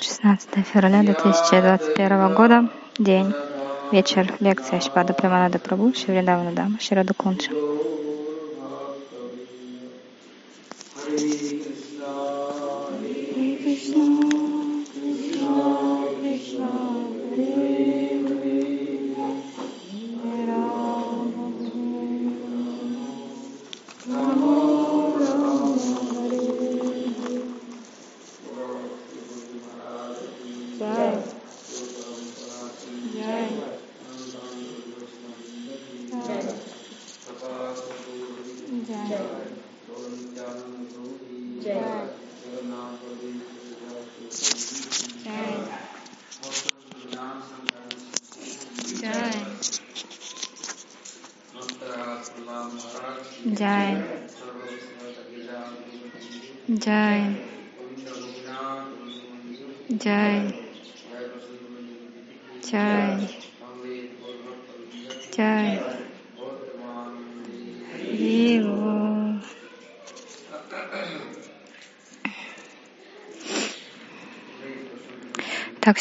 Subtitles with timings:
[0.00, 2.68] 16 февраля 2021 года,
[2.98, 3.32] день,
[3.90, 7.50] вечер, лекция Шпада Преманада Прабhu, Шивридавана Дама, Шираду Кунча.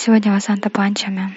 [0.03, 1.33] Сегодня Васанта Панчами.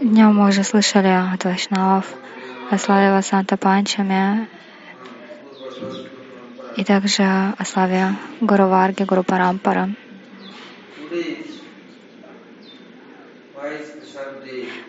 [0.00, 2.06] Днем мы уже слышали от Вайшнавов
[2.70, 4.48] о славе Васанта Панчами
[6.76, 9.90] и также о славе Гуру Варги, Гуру Парампара.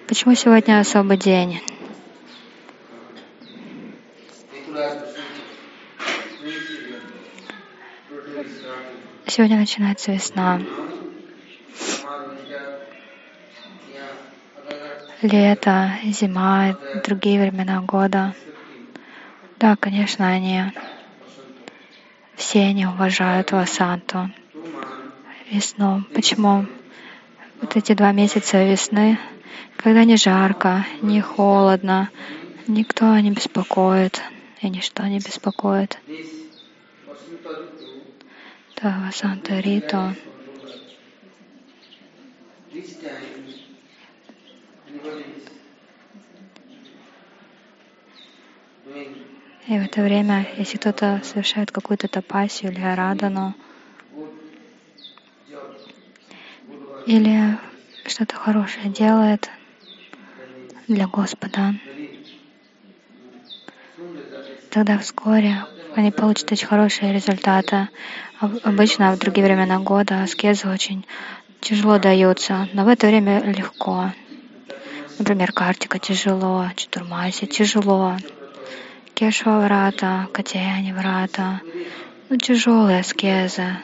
[0.07, 1.59] Почему сегодня особый день?
[9.35, 10.61] Сегодня начинается весна,
[15.21, 18.33] лето, зима другие времена года.
[19.59, 20.63] Да, конечно, они
[22.37, 24.31] все они уважают Васанту,
[25.51, 26.05] весну.
[26.13, 26.65] Почему?
[27.59, 29.19] Вот эти два месяца весны,
[29.75, 32.09] когда не жарко, не холодно,
[32.67, 34.21] никто не беспокоит
[34.61, 35.99] и ничто не беспокоит.
[38.85, 40.15] Anybody is doing
[49.67, 53.55] и в это время, если кто-то совершает какую-то тапасию или арадану,
[57.07, 57.57] или
[58.05, 59.49] что-то хорошее делает
[60.87, 61.73] для Господа,
[64.69, 65.65] тогда вскоре
[65.95, 67.89] они получат очень хорошие результаты.
[68.39, 71.05] Об- Обычно в другие времена года аскезы очень
[71.61, 74.11] тяжело даются, но в это время легко.
[75.17, 78.17] Например, картика тяжело, чатурмаси тяжело,
[79.13, 81.61] кешва врата, катяяни врата,
[82.29, 83.77] ну, тяжелые аскезы.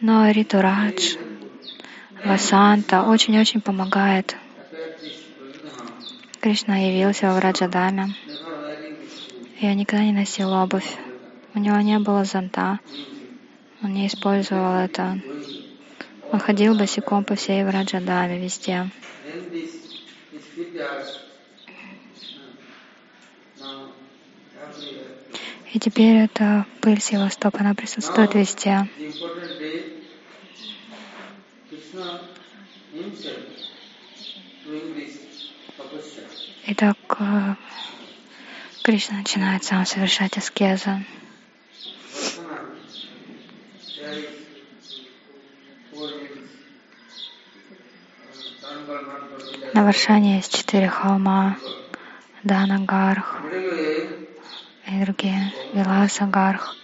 [0.00, 1.16] Но Ритурадж,
[2.24, 4.36] Васанта очень-очень помогает.
[6.40, 8.14] Кришна явился в Раджадаме.
[9.60, 10.96] Я никогда не носил обувь.
[11.56, 12.80] У него не было зонта.
[13.82, 15.18] Он не использовал это.
[16.30, 18.90] Он ходил босиком по всей Враджадаме, везде.
[25.72, 28.86] И теперь эта пыль с его стоп, она присутствует везде.
[36.66, 37.54] Итак, э,
[38.82, 41.02] Кришна начинает сам совершать аскезы.
[43.96, 44.20] Tangal,
[49.72, 51.56] На Варшане есть четыре холма.
[52.42, 53.42] Данагарх
[54.86, 55.50] и другие.
[55.72, 56.76] Виласагарх.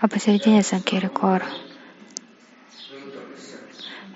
[0.00, 1.42] А посередине Санкирикор.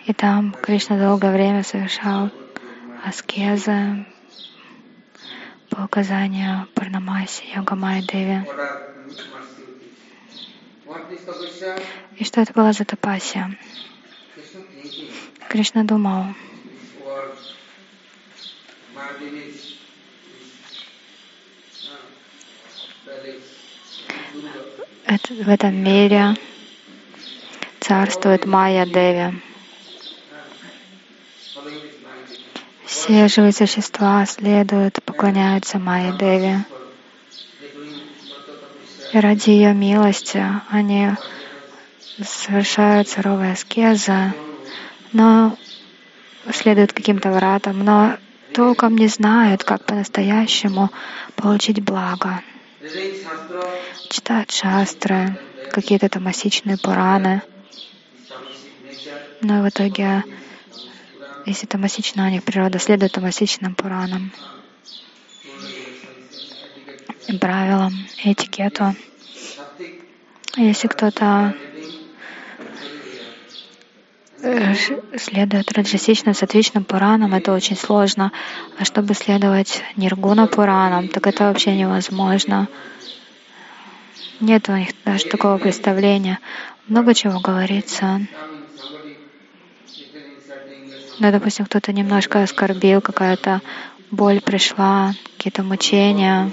[0.06, 2.31] И там Кришна долгое время совершал
[3.04, 4.06] аскезы
[5.70, 8.46] по указанию Парнамаси Йогамай Деви.
[12.17, 13.56] И что это была за тапасия?
[15.49, 16.26] Кришна думал,
[17.05, 17.55] Durga.
[25.14, 26.37] это, в этом мире
[27.81, 29.40] царствует Майя Деви.
[31.64, 31.90] Mahadevi.
[32.87, 36.56] Все живые существа следуют, поклоняются Майе Деви.
[39.14, 40.44] И ради ее милости.
[40.70, 41.11] Они
[42.20, 44.34] совершают суровые аскезы,
[45.12, 45.56] но
[46.52, 48.16] следуют каким-то вратам, но
[48.52, 50.90] толком не знают, как по-настоящему
[51.37, 52.40] получить благо.
[54.11, 55.38] Читают шастры,
[55.70, 57.43] какие-то тамасичные Пураны,
[59.43, 60.25] но в итоге,
[61.46, 64.32] если тамасична у них природа, следует тамасичным Пуранам
[67.41, 67.93] правилам,
[68.23, 68.94] этикету.
[70.56, 71.55] Если кто-то
[74.43, 74.75] э,
[75.17, 78.32] следует раджасичным, сатвичным Пуранам, это очень сложно.
[78.79, 82.69] А чтобы следовать ниргуна Пуранам, так это вообще невозможно.
[84.41, 86.38] Нет у них даже такого представления.
[86.87, 88.05] Много чего говорится.
[88.06, 89.15] Or
[91.21, 93.61] Ну, допустим, кто-то немножко оскорбил, какая-то
[94.11, 96.50] боль пришла, какие-то мучения,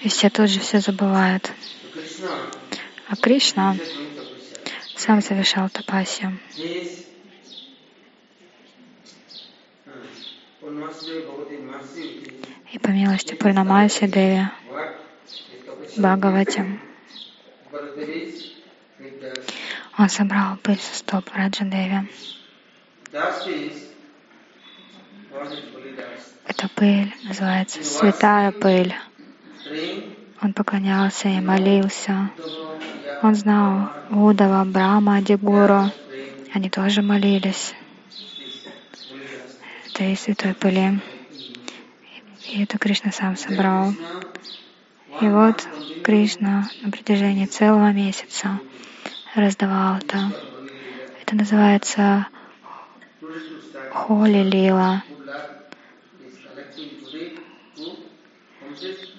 [0.00, 1.52] и все тут же все забывают.
[3.08, 3.76] А Кришна
[4.96, 6.38] сам совершал тапасию.
[12.72, 14.48] И по милости Пурнамаси Деви
[15.96, 16.80] Бхагавати
[19.98, 22.08] он собрал пыль со стоп Раджа Деви.
[26.62, 28.94] Эта пыль называется святая пыль.
[30.40, 32.30] Он поклонялся и молился.
[33.20, 35.90] Он знал Удава, Брама, Дигуру.
[36.54, 37.74] Они тоже молились
[39.88, 41.00] этой святой пыли.
[42.44, 43.92] И это Кришна сам собрал.
[45.20, 45.66] И вот
[46.04, 48.60] Кришна на протяжении целого месяца
[49.34, 50.30] раздавал это.
[51.22, 52.28] Это называется
[53.90, 55.02] Холи Лила.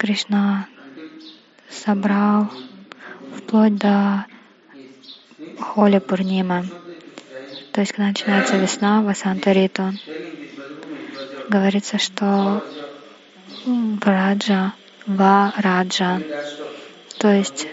[0.04, 0.68] Кришна
[1.70, 2.50] собрал
[3.38, 4.26] вплоть до
[5.62, 6.66] Холи Пурнимы.
[7.72, 9.94] То есть, начинается весна, Васанта Риту,
[11.48, 12.62] говорится, что
[13.66, 14.74] Враджа,
[15.08, 17.68] Вараджа, dust of то есть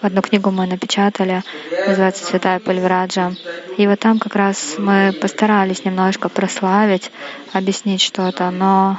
[0.00, 1.42] в одну книгу мы напечатали,
[1.86, 3.34] называется «Святая пыль Враджа».
[3.76, 7.12] И вот там как раз мы постарались немножко прославить,
[7.52, 8.98] объяснить что-то, но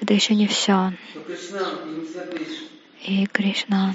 [0.00, 0.92] это еще не все.
[3.02, 3.94] И Кришна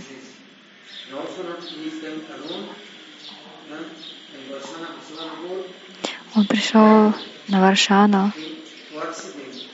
[6.36, 7.14] Он пришел
[7.48, 8.32] на Варшану,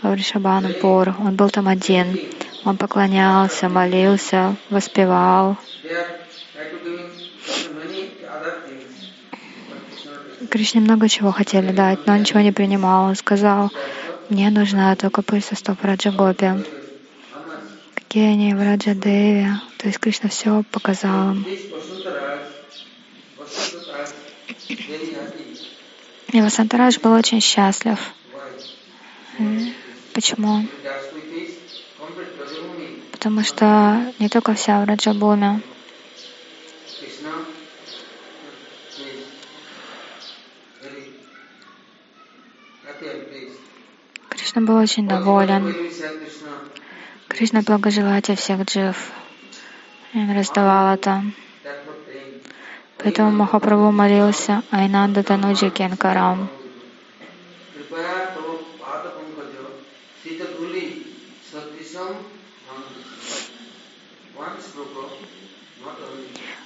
[0.01, 1.15] в Ришабанапур.
[1.19, 2.19] Он был там один.
[2.65, 5.57] Он поклонялся, молился, воспевал.
[10.49, 13.05] Кришне много чего хотели дать, но он ничего не принимал.
[13.05, 13.71] Он сказал,
[14.29, 16.45] мне нужна только пыль со стоп Раджагопи.
[16.45, 16.63] how much
[17.95, 19.59] Какие они в Раджадеве.
[19.77, 21.45] То есть Кришна все показал им.
[26.31, 27.99] И Васантарадж был очень счастлив.
[30.13, 30.65] Почему?
[33.11, 35.61] Потому что не только вся в Раджабуме.
[44.49, 45.75] Кришна был очень доволен.
[47.27, 49.11] Кришна благожелатель всех джив.
[50.13, 51.21] И он раздавал это.
[52.97, 56.49] Поэтому Махапрабху молился Айнанда Тануджи Кенкарам.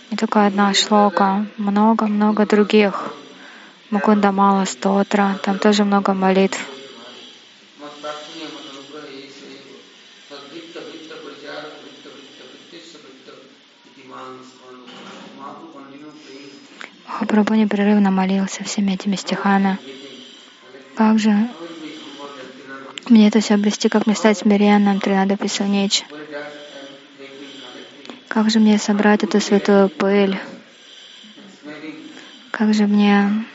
[0.09, 3.13] Не только одна шлока, много-много других.
[3.89, 6.65] Мукундамала, стотра, там тоже много молитв.
[17.13, 19.77] Махапрабху непрерывно молился всеми этими стихами.
[20.95, 21.47] Как же
[23.07, 26.05] мне это все обрести, как мне стать смиренным, Тринада Писанич?
[28.27, 30.39] Как же мне собрать эту святую пыль?
[32.49, 33.45] Как же мне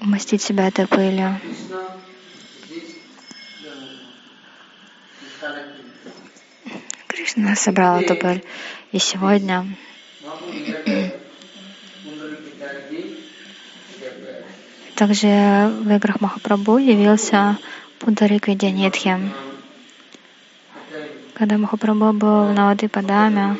[0.00, 1.38] умастить себя этой пылью?
[7.08, 8.42] Кришна собрал эту пыль.
[8.92, 9.66] И сегодня
[14.94, 17.58] также в играх Махапрабху явился
[17.98, 19.18] Пундарик Видянитхи.
[21.34, 23.56] Когда Махапрабху был в Навады Падаме,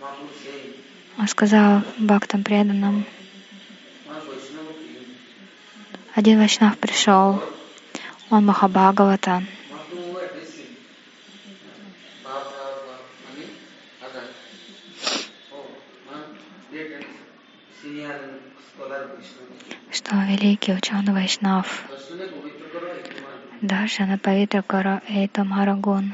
[0.00, 0.76] Mahaprabhu saying,
[1.18, 3.04] он сказал бхактам преданным,
[4.06, 5.06] "My Vaishnava king,
[6.14, 7.42] один Вайшнав пришел,
[8.30, 9.42] он Махабхагавата,
[20.70, 21.68] કે જન વૈષ્ણવ
[23.62, 26.10] દર્શન પવિત્ર કરો એ તમારો ગુણ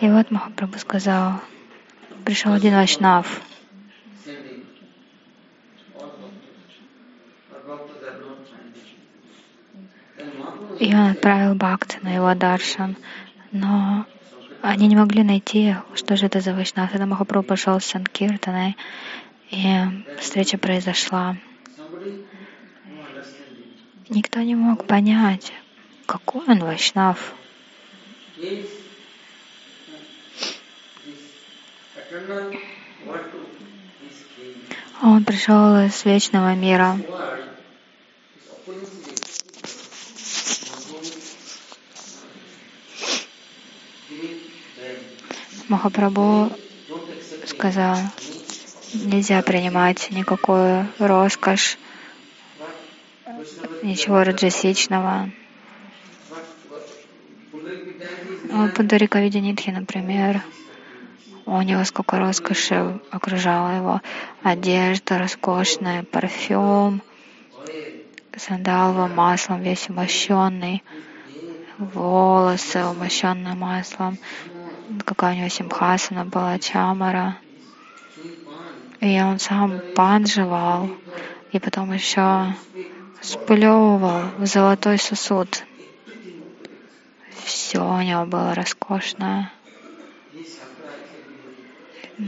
[0.00, 1.40] И вот Махапрабху сказал,
[2.24, 3.51] пришел один Вашнав.
[10.82, 12.96] И он отправил Бхакти на его даршан.
[13.52, 14.04] Но
[14.62, 16.90] они не могли найти, что же это за Вайшнав.
[16.90, 18.76] Тогда Махапрабху пошел с Санкиртаной,
[19.50, 19.64] и
[20.18, 21.36] встреча произошла.
[24.08, 25.52] Никто не мог понять,
[26.06, 27.32] какой он Вайшнав.
[35.00, 36.96] Он пришел из вечного мира.
[45.72, 46.54] Махапрабху
[47.46, 47.96] сказал,
[48.92, 51.78] нельзя принимать никакую роскошь,
[53.80, 55.30] ничего раджасичного.
[58.50, 60.42] Ну, Пундарика Видянитхи, например,
[61.46, 64.02] у него сколько роскоши окружало его.
[64.42, 67.00] Одежда роскошная, парфюм,
[68.36, 70.82] сандаловым маслом, весь умощенный,
[71.78, 74.18] волосы умощенные маслом,
[75.04, 77.38] какая у него симхасана была, чамара.
[79.00, 80.90] И он сам пан жевал,
[81.50, 82.54] и потом еще
[83.20, 85.64] сплевывал в золотой сосуд.
[87.44, 89.50] Все у него было роскошное.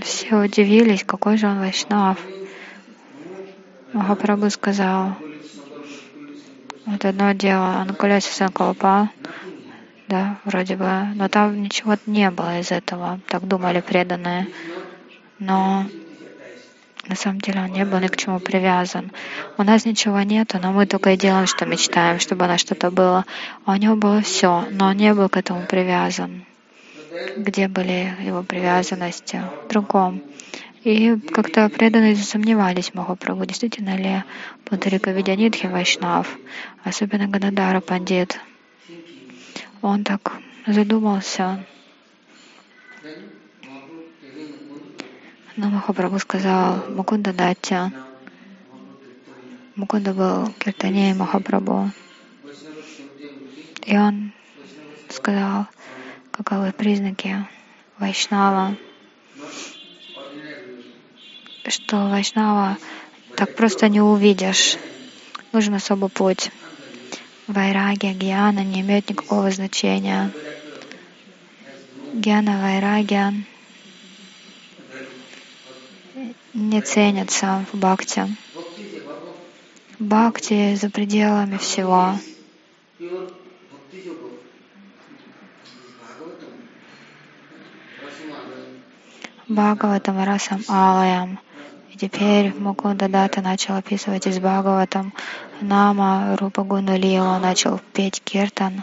[0.02, 2.18] Все удивились, какой же он вайшнав.
[3.92, 5.14] Махапрабху сказал,
[6.86, 9.08] вот одно дело, Анукуляси Санкалпа,
[10.08, 14.48] да, вроде бы, но там ничего не было из этого, так думали преданные.
[15.38, 15.86] Но
[17.08, 19.12] на самом деле он не был ни к чему привязан.
[19.58, 22.90] У нас ничего нету, но мы только и делаем, что мечтаем, чтобы у нас что-то
[22.90, 23.24] было.
[23.64, 26.44] А у него было все, но он не был к этому привязан.
[27.36, 29.42] Где были его привязанности?
[29.64, 30.22] В другом.
[30.82, 34.22] И как-то преданные засомневались Махапрабху, действительно ли
[34.64, 36.28] Путарика Видянитхи Вайшнав,
[36.84, 38.38] особенно Гададара Пандит.
[39.84, 40.32] Он так
[40.66, 41.62] задумался.
[45.56, 47.92] Но Махапрабху сказал, Мукунда Датя.
[49.74, 51.90] Мукунда был Киртаней Махапрабху.
[53.84, 54.32] И он
[55.10, 55.66] сказал,
[56.30, 57.46] каковы признаки
[57.98, 58.78] Вайшнава,
[61.68, 62.78] что Вайшнава
[63.36, 64.78] так просто не увидишь.
[65.52, 66.50] Нужен особый путь.
[67.46, 70.32] Вайрагия, гьяна не имеют никакого значения.
[72.12, 73.34] Гьяна, вайрагия
[76.54, 78.36] не ценятся в бхакти.
[79.98, 82.14] Бхакти за пределами всего.
[89.48, 91.38] Бхагаватам и Расам Алаям.
[91.94, 95.14] И теперь Мукунда Дата начал описывать из Бхагаватам
[95.60, 98.82] Нама Рупа Гуну Лилу, начал петь Киртан.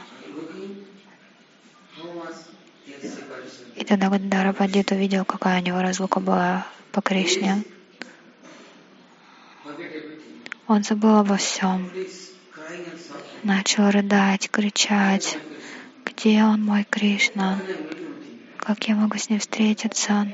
[3.76, 7.66] И тогда Гададара Пандит увидел, какая у него разлука была по Кришне.
[10.68, 11.92] Он забыл обо всем.
[13.44, 15.38] Начал рыдать, кричать.
[16.06, 17.60] Где он, мой Кришна?
[18.56, 20.32] Как я могу с ним встретиться?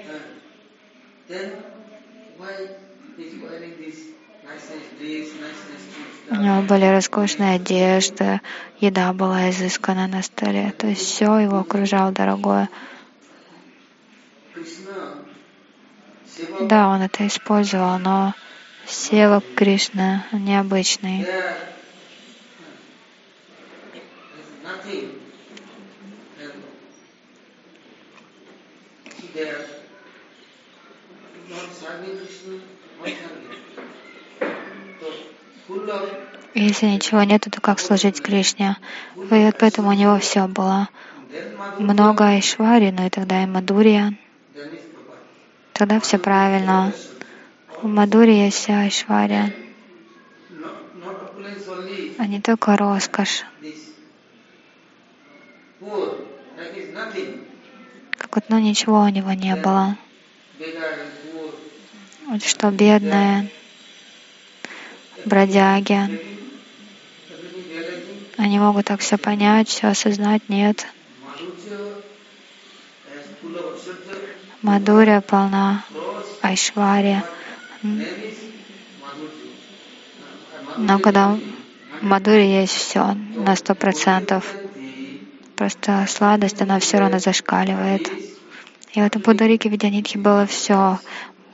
[6.30, 8.42] У него были роскошные одежды,
[8.80, 10.74] еда была изыскана на столе.
[10.78, 12.70] То есть все его окружало дорогое.
[16.70, 18.34] Да, он это использовал, но
[18.88, 21.26] севак Кришна необычный.
[29.38, 29.77] there
[36.54, 38.78] Если ничего нету, то как служить Кришне?
[39.30, 40.90] И вот поэтому у него все было.
[41.78, 44.14] Много Айшвари, но и тогда и Мадурия.
[45.74, 46.94] Тогда все правильно.
[47.82, 49.54] В Мадуре есть вся Айшвария,
[52.18, 53.44] а не только роскошь.
[58.18, 59.96] Как вот, ну ничего у него не было.
[62.44, 63.50] Что бедные,
[65.26, 66.22] бродяги,
[68.38, 70.86] Они могут так все понять, все осознать, нет.
[74.62, 75.86] Мадуря полна,
[76.44, 77.24] Madhurya.
[80.78, 84.54] Но когда в Мадуре есть все на сто процентов,
[85.56, 88.08] просто сладость, она все равно зашкаливает.
[88.94, 91.00] И в этом Пударике Видянитхи было все.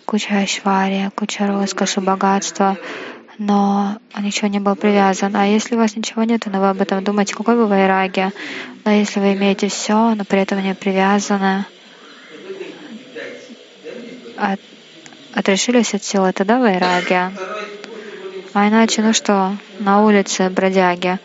[0.06, 2.78] Куча айшвария, куча роскоши, богатства,
[3.38, 5.36] но ничего не был привязан.
[5.36, 8.32] А если у вас ничего нет, но вы об этом думаете, какой вы вайраги?
[8.86, 11.66] Но если вы имеете все, но при этом не привязаны,
[14.38, 14.60] от,
[15.34, 17.32] отрешились от силы, тогда вайраги.
[18.54, 21.18] А иначе, ну что, на улице бродяги,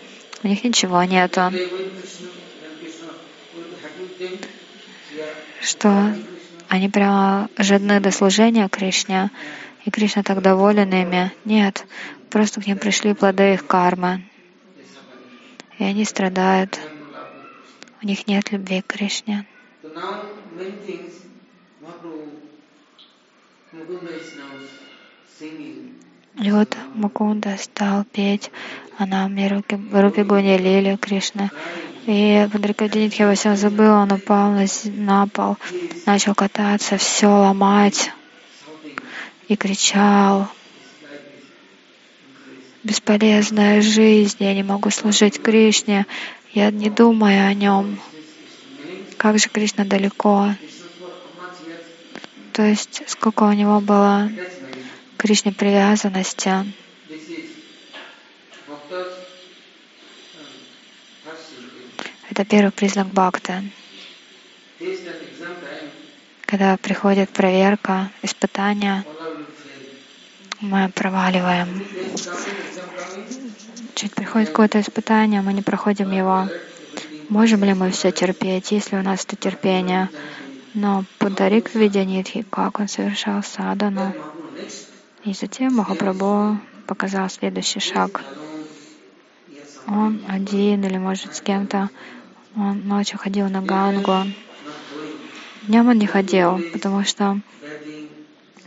[0.43, 1.53] у них ничего нету.
[5.61, 6.15] что
[6.69, 9.31] они прямо жадны до служения Кришне,
[9.85, 11.33] и Кришна так доволен ими.
[11.45, 11.87] Нет,
[12.31, 14.25] просто к ним пришли плоды их кармы,
[15.79, 16.79] и они страдают.
[18.03, 19.47] У них нет любви к Кришне.
[26.41, 28.51] И вот Мукунда стал петь,
[28.97, 31.51] она мне руки, руки Гуни Лили Кришна.
[32.09, 35.59] И Падрикадинитхи во всем забыл, он упал на, на пол,
[36.07, 38.11] начал кататься, все ломать
[39.47, 40.49] и кричал.
[42.83, 46.07] Бесполезная жизнь, я не могу служить Кришне,
[46.55, 48.01] я не думаю о нем.
[49.19, 50.55] Как же Кришна далеко.
[52.55, 54.31] То есть сколько у него было
[55.19, 56.73] Кришне привязанности.
[62.39, 63.65] Это первый признак бхакты.
[66.43, 69.03] Когда приходит проверка, fail.
[70.61, 71.85] мы проваливаем.
[73.97, 76.49] Чуть приходит какое-то испытание, мы не проходим его.
[77.29, 80.09] Можем ли мы все терпеть, если у нас это терпение?
[80.75, 84.15] Но Пударик видя Нитхи, как он совершал садану.
[85.25, 88.23] И затем Махапрабху показал следующий шаг.
[89.89, 91.89] Он один или, может, с кем-то.
[92.59, 94.27] Он ночью ходил на Гангу.
[95.63, 97.39] Днем он не ходил, потому что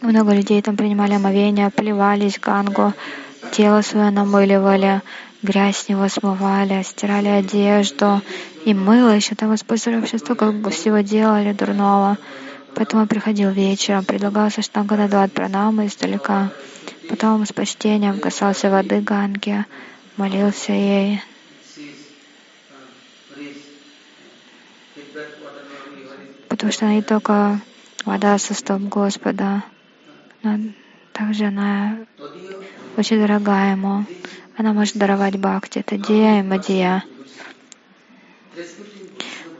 [0.01, 2.93] много людей там принимали омовение, плевались Гангу,
[3.51, 5.01] тело свое намыливали,
[5.43, 8.21] грязь с него смывали, стирали одежду
[8.63, 12.17] и мыло еще там использовали вообще столько всего делали дурного.
[12.73, 16.49] Поэтому он приходил вечером, предлагал Саштанганадват пранамы издалека.
[17.09, 19.65] Потом с почтением касался воды Ганги,
[20.15, 21.21] молился ей.
[26.61, 27.59] Потому что она не только
[28.05, 29.63] вода со стоп Господа,
[30.43, 30.59] но
[31.11, 31.97] также она
[32.97, 34.05] очень дорога ему.
[34.57, 35.79] Она может даровать бхакти.
[35.79, 37.03] Это дия и мадия.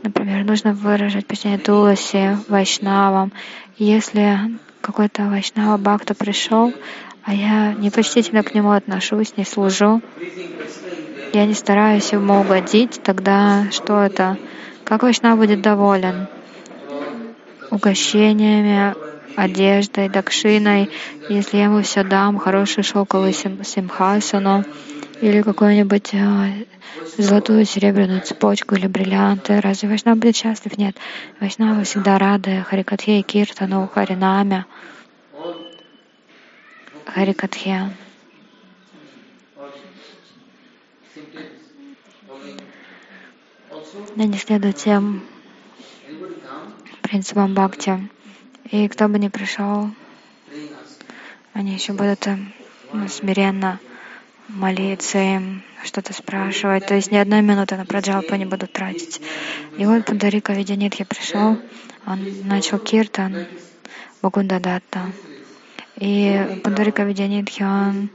[0.04, 3.34] Например, нужно выражать почтение Туласи, Вайшнавам.
[3.78, 4.38] Если
[4.82, 6.72] какой-то Вайшнава Бхакта пришел,
[7.24, 10.04] а я непочтительно к нему отношусь, не служу,
[11.34, 14.38] я не стараюсь ему угодить, тогда что это?
[14.84, 16.28] Как Вайшнав будет доволен?
[17.72, 18.96] Угощениями,
[19.36, 20.90] одеждой, дакшиной,
[21.30, 24.64] если я ему все дам, хороший шелковый сим- симхасану
[25.22, 26.66] или какую-нибудь э,
[27.18, 29.62] золотую серебряную цепочку или бриллианты.
[29.62, 30.78] Разве Вайшнав будет счастлив?
[30.78, 30.98] Нет.
[31.40, 34.66] Вайшнавы всегда рады Харикатхе и Киртану, Харинаме,
[37.06, 37.90] Харикатхе.
[42.34, 45.24] Also, Они следуют тем
[47.12, 48.10] принципам бхакти.
[48.72, 49.90] И кто бы ни пришел,
[51.52, 52.38] они еще будут э,
[52.94, 53.82] ну, смиренно
[54.48, 56.86] молиться им, что-то спрашивать.
[56.86, 59.22] То есть ни одной минуты на праджалпу не будут тратить.
[59.78, 61.60] И вот Пандарика Видянитхи пришел,
[62.08, 63.46] он начал киртан
[64.22, 65.12] Бакунда Датта.
[65.98, 68.10] И Пандарика Видянитхи, он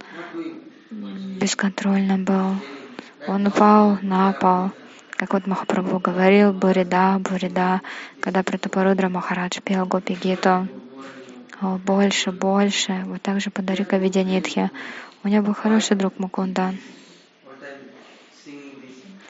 [1.39, 2.55] бесконтрольно был.
[3.29, 4.71] Он упал на пол.
[5.17, 7.81] Как вот Махапрабху говорил, Бурида, Бурида,
[8.21, 10.69] когда Пратапарудра Махарадж пел Гопи Гиту.
[11.63, 13.03] О, больше, больше.
[13.07, 14.71] Вот так же Пандарика Видянитхи.
[15.25, 16.75] У него был хороший друг Мукунда.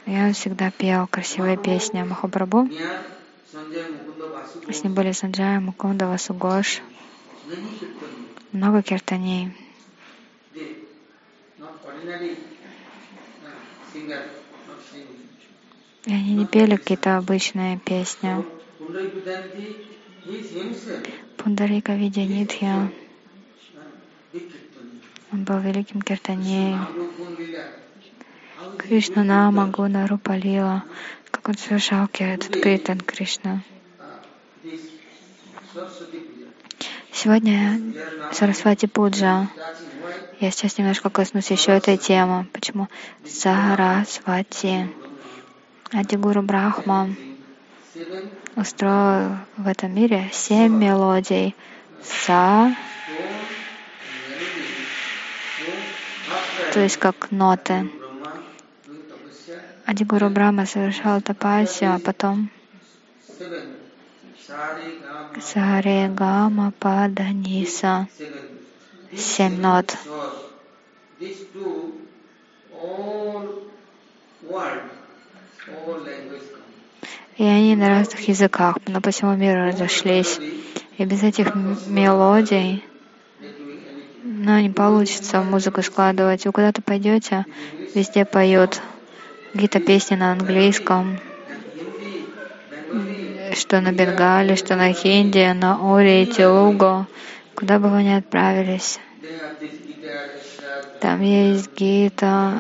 [0.06, 2.02] Он всегда пел красивые песни.
[2.02, 2.68] Махапрабху.
[4.68, 6.82] С ним были Санджая, Мукунда, Васугош.
[8.50, 9.54] Много киртаней.
[16.06, 18.44] И они не пели какие-то обычные песни.
[21.36, 22.90] Пундарика big kirtan.
[25.32, 26.86] он был великим киртанеем.
[28.78, 30.84] Кришна Нама, Гуна, Рупа Лила,
[31.30, 33.62] как он совершал этот Критан Кришна.
[37.12, 37.80] Сегодня
[38.32, 39.48] Сарасвати Пуджа.
[40.40, 42.46] Я сейчас немножко коснусь еще этой темы.
[42.52, 42.88] Почему
[43.24, 44.88] Сарасвати?
[45.92, 47.08] Адигуру Брахма
[48.56, 51.54] устроил в этом мире семь мелодий.
[52.02, 52.74] Са,
[56.72, 57.88] то есть как ноты.
[59.84, 62.50] Адигуру Брахма совершал тапасию, а потом
[65.40, 68.08] Саре Гама Пада Ниса.
[69.16, 69.96] Семь нот.
[77.36, 80.38] И они на разных языках, но по всему миру разошлись.
[80.96, 81.54] И без этих
[81.86, 82.82] мелодий,
[84.22, 86.46] ну, не получится музыку складывать.
[86.46, 87.44] Вы куда-то пойдете,
[87.94, 88.80] везде поют
[89.52, 91.18] какие-то песни на английском,
[93.54, 97.06] что на бенгале, что на хинди, на уре, телугу.
[97.54, 98.98] Куда бы вы ни отправились.
[101.00, 102.52] Там есть гита,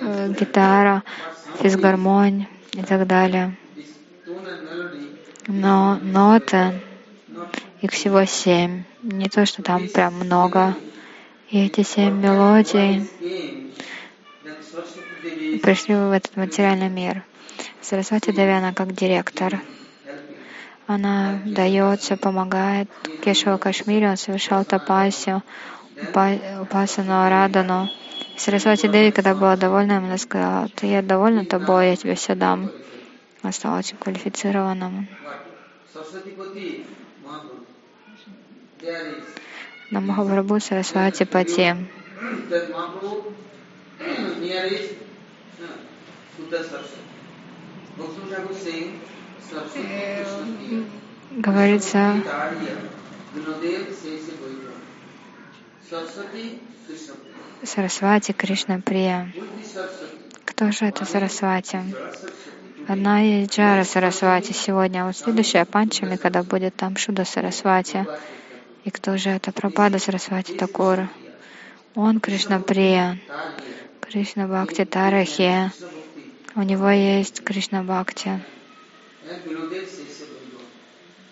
[0.00, 1.02] э, гитара,
[1.54, 3.56] физгармонь и так далее.
[5.46, 6.80] Но ноты,
[7.80, 8.84] их всего семь.
[9.02, 10.76] Не то, что там прям много.
[11.50, 13.06] И эти семь мелодий
[15.62, 17.22] пришли в этот материальный мир.
[17.82, 19.60] Сарасвати Деви, она как директор.
[20.86, 22.88] Она дается, помогает.
[23.20, 25.42] Кешева Кашмире он совершал тапасию,
[26.02, 27.90] упа- упасану Арадану.
[28.36, 32.70] Сарасвати Деви, когда была довольна, она сказала, ты я довольна тобой, я тебе все дам.
[33.42, 35.08] Он стал очень квалифицированным.
[39.90, 41.76] На Махапрабху Сарасвати Пати.
[51.30, 52.22] Говорится,
[57.64, 59.32] Сарасвати Кришна Прия.
[60.44, 61.80] Кто же это Сарасвати?
[62.88, 68.06] Одна есть Джара Сарасвати сегодня, а вот следующая Панчами, когда будет там Шуда Сарасвати.
[68.84, 69.52] И кто же это?
[69.52, 71.08] Пропада Сарасвати Такур.
[71.94, 73.18] Он Кришна Прия.
[74.00, 75.70] Кришна Бхакти Тарахи.
[76.54, 78.40] У него есть Кришна Бхакти.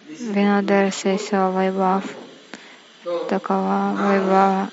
[0.09, 2.05] Винодер Сесио Вайбав.
[3.29, 4.71] Такова Вайбава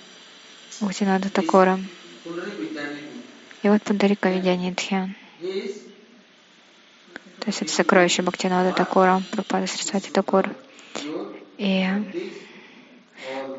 [2.23, 3.19] Pundari Vidyanidhi.
[3.63, 5.15] И вот Пундарика Видянидхи.
[5.41, 5.89] He is
[7.39, 10.55] То есть это сокровище Бхактинада Такура, Пропада Сарасвати pure,
[11.57, 11.85] И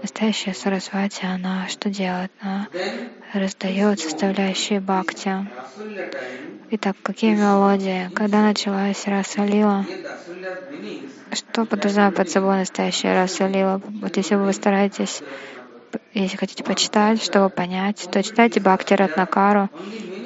[0.02, 2.30] настоящая Сарасвати, она что делает?
[2.40, 2.68] Она
[3.35, 5.46] раздает составляющие Бхакти.
[6.72, 8.11] Итак, какие мелодии?
[8.14, 9.85] Когда началась Раса Лила?
[9.87, 13.80] here the Rasulullah meanings, Что подразумевает под собой настоящая Раса Лила?
[13.85, 15.22] Вот если вы стараетесь,
[16.14, 19.68] если хотите почитать, чтобы понять, то читайте Бхакти Ратнакару.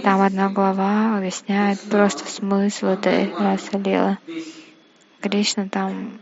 [0.03, 4.19] Там одна глава объясняет просто смысл этой Раса Лилы.
[4.29, 4.65] this
[5.21, 6.21] Кришна там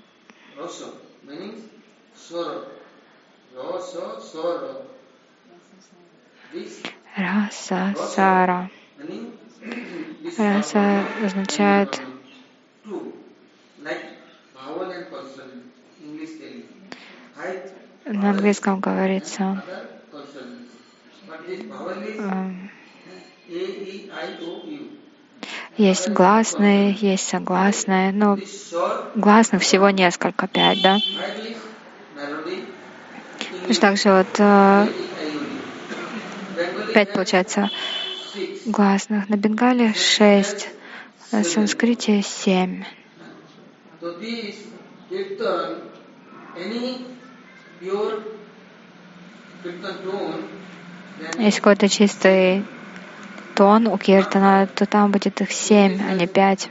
[7.17, 8.71] Раса Сара.
[10.39, 12.01] Раса означает
[18.05, 19.63] на английском говорится
[22.19, 22.71] U.
[25.77, 28.39] есть гласные, есть согласные, но
[29.15, 30.99] гласных всего несколько, пять, да?
[33.67, 34.87] Точно так же вот э,
[36.93, 37.71] пять получается
[38.67, 39.29] гласных.
[39.29, 40.69] На бенгале шесть,
[41.31, 42.85] на санскрите семь.
[51.39, 52.65] Если какой-то чистый
[53.57, 56.71] тон у киртана, то там будет их семь, а не пять.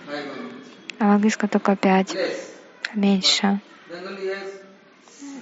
[1.00, 2.16] А в английском только пять,
[2.94, 3.60] меньше.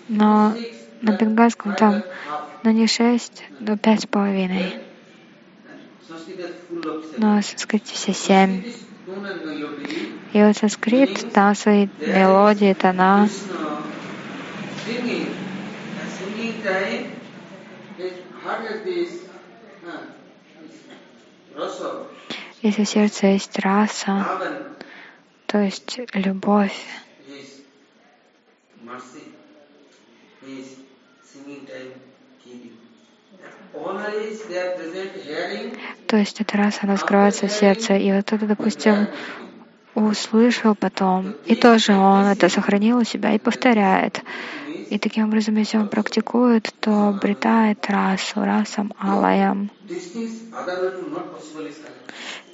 [0.08, 0.56] Но
[1.02, 2.04] на бенгальском там, half.
[2.64, 4.74] ну не шесть, но пять с половиной.
[7.18, 8.64] Но в санскрите все семь.
[10.34, 13.30] И вот санскрит, там свои мелодии, тона.
[16.62, 17.08] Time,
[22.62, 24.26] Если в сердце есть раса,
[25.46, 26.86] то есть любовь,
[36.08, 37.96] То есть эта раса раскрывается в сердце.
[37.96, 39.08] И вот это, допустим,
[39.94, 44.22] услышал потом, и тоже он это сохранил у себя и повторяет.
[44.90, 49.70] И таким образом, если он практикует, то обретает расу, расам алаям.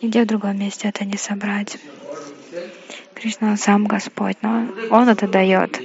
[0.01, 1.77] Нигде в другом месте это не собрать.
[3.13, 5.81] Кришна сам Господь, но Он это дает.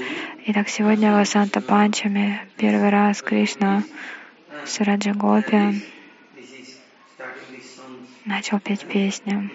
[0.47, 3.85] Итак, сегодня в Санта Панчами первый раз Кришна
[4.67, 5.85] с Раджа Гопи
[8.25, 9.51] начал петь песню.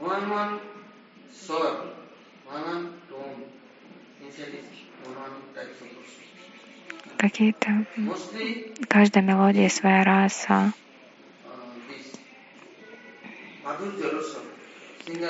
[0.00, 0.60] one one
[7.16, 7.84] Какие-то
[8.88, 10.72] каждая мелодия своя раса.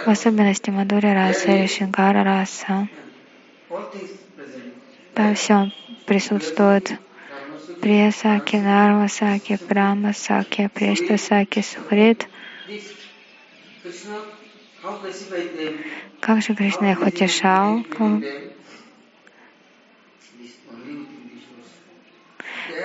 [0.04, 2.88] В особенности Мадури раса или Шинкара раса.
[5.14, 5.70] Там все
[6.06, 6.90] присутствует.
[6.90, 7.08] Dharma
[7.80, 12.28] Прия Саки, Нарма Саки, Брахма Саки, Прешта Саки, Сухрит.
[16.20, 17.84] Как же Кришна их утешал?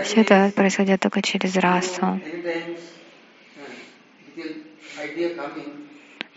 [0.03, 2.19] Все это происходит только через расу.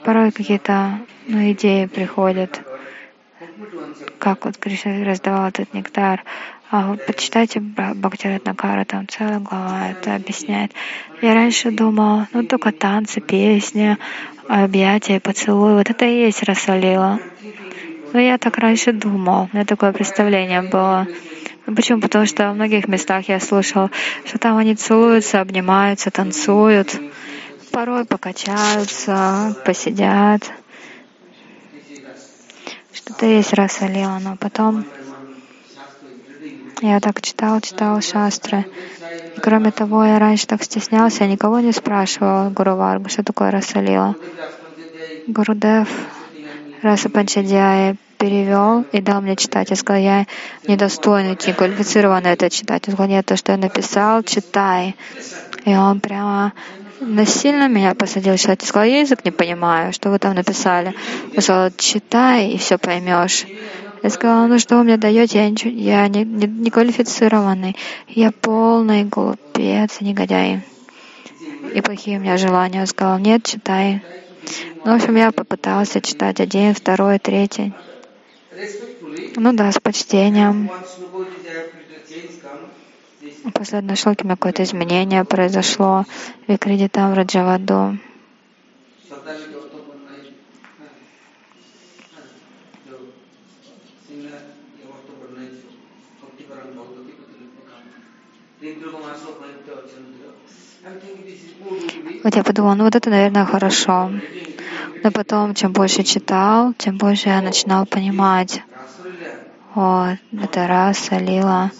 [0.02, 2.60] Порой какие-то ну, идеи приходят,
[4.20, 6.22] как вот Кришна раздавал этот нектар.
[6.70, 10.72] А вот почитайте Бхактиратнакара, там целая глава это объясняет.
[11.20, 13.98] Я раньше думал, ну только танцы, песни,
[14.46, 17.18] объятия, поцелуи, вот это и есть Расалила.
[18.12, 21.06] Но я так раньше думал, у меня такое представление было.
[21.66, 22.00] Ну, Почему?
[22.00, 23.90] Потому что в многих местах я слушал,
[24.24, 26.98] что там они целуются, обнимаются, танцуют,
[27.72, 30.50] порой покачаются, посидят.
[32.92, 34.84] Что-то есть Расалила, но потом
[36.82, 38.64] я так читал, читал шастры.
[39.36, 43.50] И кроме того, я раньше так стеснялся, я никого не спрашивал Гуру Варгу, что такое
[43.50, 44.14] Расалила.
[45.26, 45.88] Гурудев
[46.82, 49.70] Раса Панчадьяя перевел и дал мне читать.
[49.70, 50.26] Я сказал, я
[50.66, 52.88] недостойный, не квалифицированный это читать.
[52.88, 54.96] Он сказал, нет, то, что я написал, читай.
[55.64, 56.52] И он прямо
[57.00, 58.62] насильно меня посадил читать.
[58.62, 60.94] Я сказал, я язык не понимаю, что вы там написали.
[61.34, 63.46] Он сказал, читай, и все поймешь.
[64.02, 67.76] Я сказала, ну что вы мне даете, я, ничего, я не, не, не квалифицированный.
[68.08, 70.60] Я полный глупец, негодяй.
[71.74, 72.80] И плохие у меня желания.
[72.80, 74.02] Он сказал, нет, читай.
[74.84, 77.74] Ну, в общем, я попытался читать один, второй, третий.
[79.36, 80.70] Ну да, с почтением.
[83.54, 86.04] После одной шлоки у меня какое-то изменение произошло.
[86.46, 87.98] Викридитам Раджаваду.
[102.26, 104.10] Вот я подумала, ну вот это, наверное, хорошо.
[105.04, 108.64] Но потом, чем больше читал, тем больше я начинал понимать.
[109.76, 111.70] Вот, это раса, лила.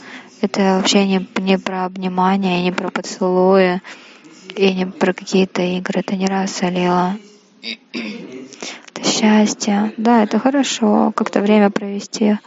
[0.41, 3.83] Это вообще не, не про обнимание, не про поцелуи,
[4.55, 5.99] и не про какие-то игры.
[5.99, 7.17] Это не раса, лила.
[7.93, 9.93] Это счастье.
[9.97, 12.39] Да, это хорошо, как-то время провести.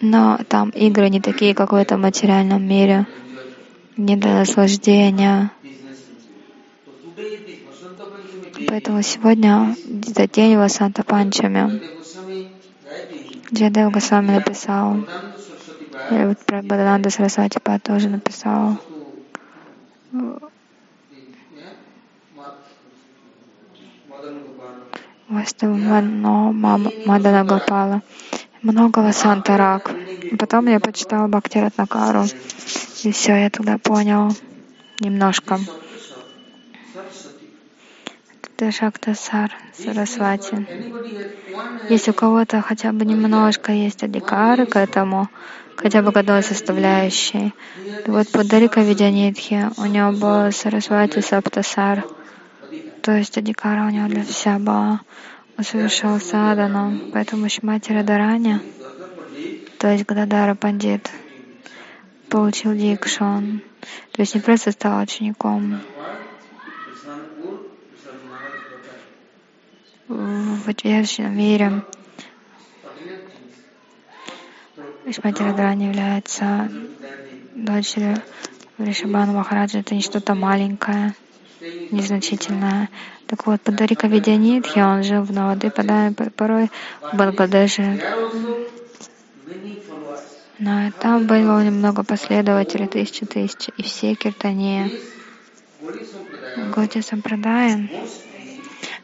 [0.00, 3.06] Но там игры не такие, как в этом материальном мире.
[3.98, 5.50] Не для наслаждения.
[8.68, 9.74] Поэтому сегодня
[10.06, 11.82] это день Васанта Панчами.
[13.52, 14.98] Джадев Госвами написал.
[16.10, 18.78] И вот про Бадананда Сарасвати Па тоже написал.
[25.28, 26.52] Ваставано
[27.04, 28.02] Мадана Гопала.
[28.62, 29.90] Много Васанта Рак.
[30.38, 32.24] Потом я почитала Бхакти Ратнакару.
[33.04, 34.34] И все, я тогда понял
[35.00, 35.60] немножко.
[38.42, 40.66] Это Шактасар Сарасвати.
[41.88, 45.28] Если у кого-то хотя бы немножко есть адикары к этому,
[45.76, 47.52] хотя бы к одной то
[48.12, 52.04] вот Пударика Видянитхи, у него был Сарасвати Саптасар,
[53.02, 55.00] то есть адикара у него для вся была.
[55.60, 58.60] Совершал садану, поэтому Шимати Радарани,
[59.78, 61.10] то есть Гададара Пандит,
[62.30, 63.60] получил дикшон,
[64.12, 65.80] то есть не просто стал учеником
[70.06, 71.82] в вечном мире.
[75.10, 76.70] Шимати Радарани является
[77.56, 78.16] дочерью
[78.78, 79.80] Ришабана Махараджа.
[79.80, 81.14] Это не что-то маленькое,
[81.60, 82.88] незначительное.
[83.26, 88.00] Так вот, Падарика Видянитхи, он жил в Навады, порой в Бангладеше.
[90.58, 94.90] Но там было немного последователей, тысячи тысяч, и все киртани.
[96.74, 97.88] Готи Сампрадая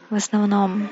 [0.09, 0.89] в основном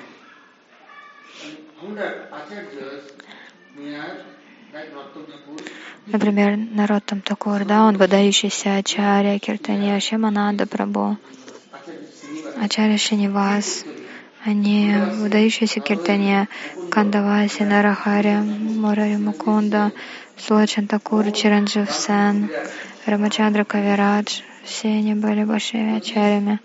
[6.05, 11.17] Например, народ там Такур, да, он выдающийся Ачарья, Киртания, Шимананда Прабhu,
[12.61, 13.85] Ачарья Шинивас,
[14.43, 16.47] они выдающиеся киртания
[16.91, 19.91] Кандаваси, Нарахари, Мурари Мукунда,
[20.37, 22.49] Сулачан Такур, Чиранджив Сен,
[23.05, 26.59] Рамачандра Кавирадж, все они были большими ачарями.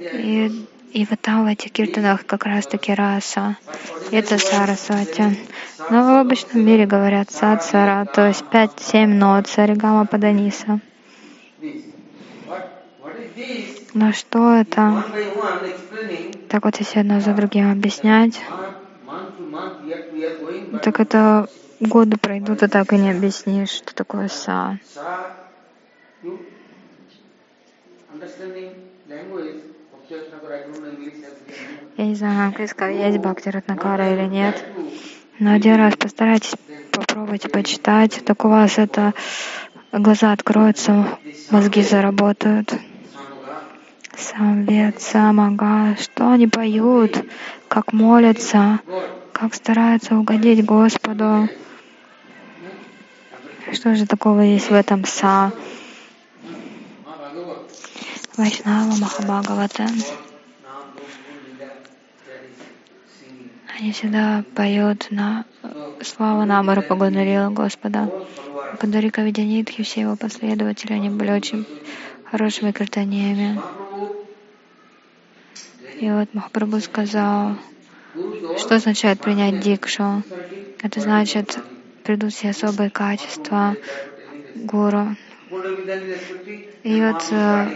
[0.00, 3.56] И, и вот там в этих киртанах как раз таки раса.
[4.10, 5.36] Это Сарасвати.
[5.90, 10.80] Но в обычном мире говорят садсара, то есть 5-7 нот, саригама паданиса.
[13.94, 15.04] Но что это?
[16.48, 18.40] Так вот, если одно за другим объяснять,
[20.82, 21.48] так это
[21.80, 24.78] годы пройдут, и так и не объяснишь, что такое са.
[31.96, 34.54] Я не знаю, на английском есть Бхакти Ратнакара или нет,
[35.38, 36.54] но один раз постарайтесь,
[36.90, 39.14] попробуйте почитать, так у вас это
[39.92, 41.18] глаза откроются,
[41.50, 42.74] мозги заработают.
[44.16, 47.24] Самвет, Самага, что они поют,
[47.68, 48.80] как молятся,
[49.32, 51.48] как стараются угодить Господу.
[53.72, 55.52] Что же такого есть в этом са?
[58.36, 59.86] Вайшнава Махабхагавата.
[63.78, 65.44] Они всегда поют на
[66.02, 68.10] славу Намару Пагунарила Господа.
[68.80, 71.66] Падарика Видянитхи, все его последователи, они были очень
[72.30, 73.60] хорошими киртаниями.
[75.98, 77.56] И вот Махапрабху сказал,
[78.58, 80.22] что означает принять дикшу?
[80.82, 81.58] Это значит,
[82.04, 83.76] придут все особые качества
[84.54, 85.16] гуру.
[86.82, 87.68] И вот э,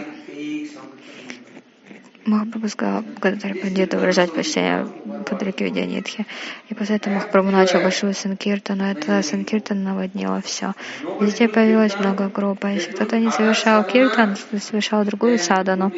[2.25, 4.87] Махапрабху сказал, когда Пандита выражать почтение
[5.27, 6.27] Падрики Видянитхи.
[6.69, 8.83] И после этого Махапрабху начал большую санкиртану.
[8.83, 10.73] Это санкиртан наводнило все.
[11.19, 12.65] Везде появилось много групп.
[12.65, 15.91] А если кто-то не совершал киртан, совершал другую садану,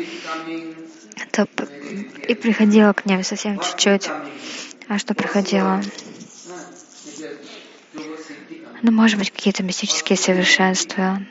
[1.32, 1.48] то
[2.28, 4.10] и приходило к ним совсем чуть-чуть.
[4.88, 5.82] А что приходило?
[8.82, 11.22] Ну, может быть, какие-то мистические совершенства.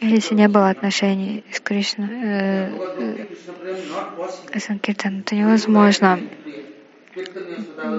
[0.00, 3.26] Если не было отношений с Кришной, э,
[4.52, 6.20] э, Санкиртан, то невозможно.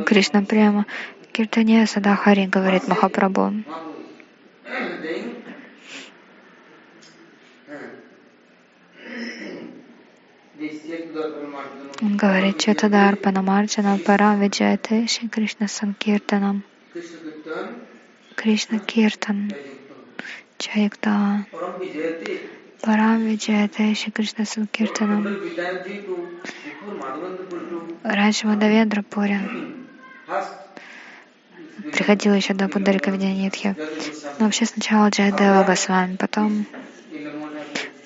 [0.06, 0.86] Кришна прямо.
[1.32, 3.54] Киртане Садахари, говорит Махапрабху.
[12.02, 16.64] Он говорит, Четадар Панамарджана Парам Виджаяте Шри Кришна Санкиртанам.
[18.36, 19.52] Кришна Киртан.
[20.58, 21.46] Чаякта.
[22.82, 25.28] Парам Виджаяте Шри Кришна Санкиртанам.
[28.04, 29.40] Раньше Мадавендра Пури
[31.94, 33.76] приходил еще до Пундарика Видянитхи.
[34.40, 36.66] Но вообще сначала Джайдева Госвами, потом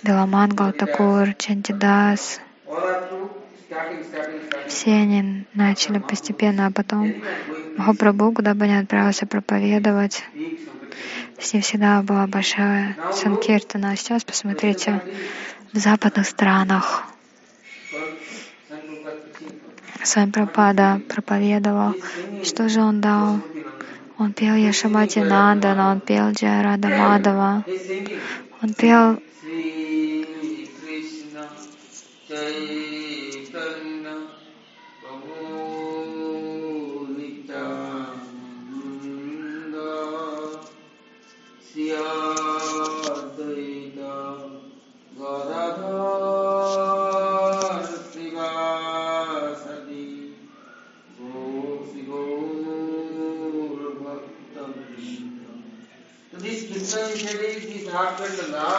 [0.03, 2.39] Беламангал Такур, Чантидас.
[4.67, 7.13] Все они начали постепенно, а потом
[7.77, 10.23] Махапрабху, куда бы ни отправился проповедовать,
[11.39, 13.91] с ним всегда была большая санкиртана.
[13.91, 15.01] А сейчас посмотрите,
[15.73, 17.03] в западных странах
[20.03, 21.93] Свами Прабхада проповедовал.
[22.43, 23.39] Что же он дал?
[24.17, 27.63] Он пел Яшамати Нандана, он пел Джайрада Мадава,
[28.61, 29.19] он пел
[32.31, 32.80] تنتهي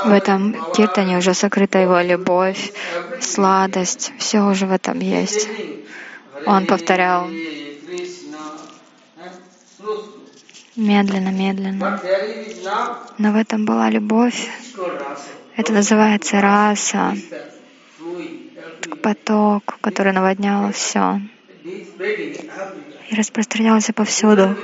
[0.05, 2.73] В этом киртане уже сокрыта его любовь,
[3.21, 5.49] сладость, все уже в этом есть.
[6.47, 7.29] Он повторял
[10.77, 12.01] медленно, медленно.
[13.19, 14.49] Но в этом была любовь.
[15.57, 17.15] Это называется раса,
[19.03, 21.21] поток, который наводнял все
[21.65, 24.57] и распространялся повсюду.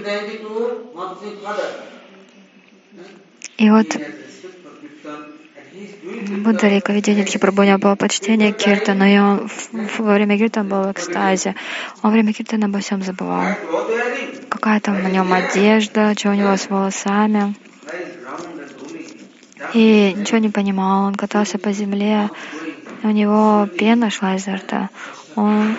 [3.59, 3.87] И вот
[6.45, 9.49] Будда Рикавиденитхи Прабhu у него было почтение к Киртану, и он
[9.99, 11.55] во время Киртана был в экстазе.
[12.03, 13.55] Он во время Киртана обо всем забывал.
[14.49, 17.55] Какая там на нем одежда, что у него с волосами.
[19.75, 21.07] И ничего не понимал.
[21.07, 22.31] Он катался по земле,
[23.03, 24.91] у него пена шла изо рта.
[25.35, 25.77] Он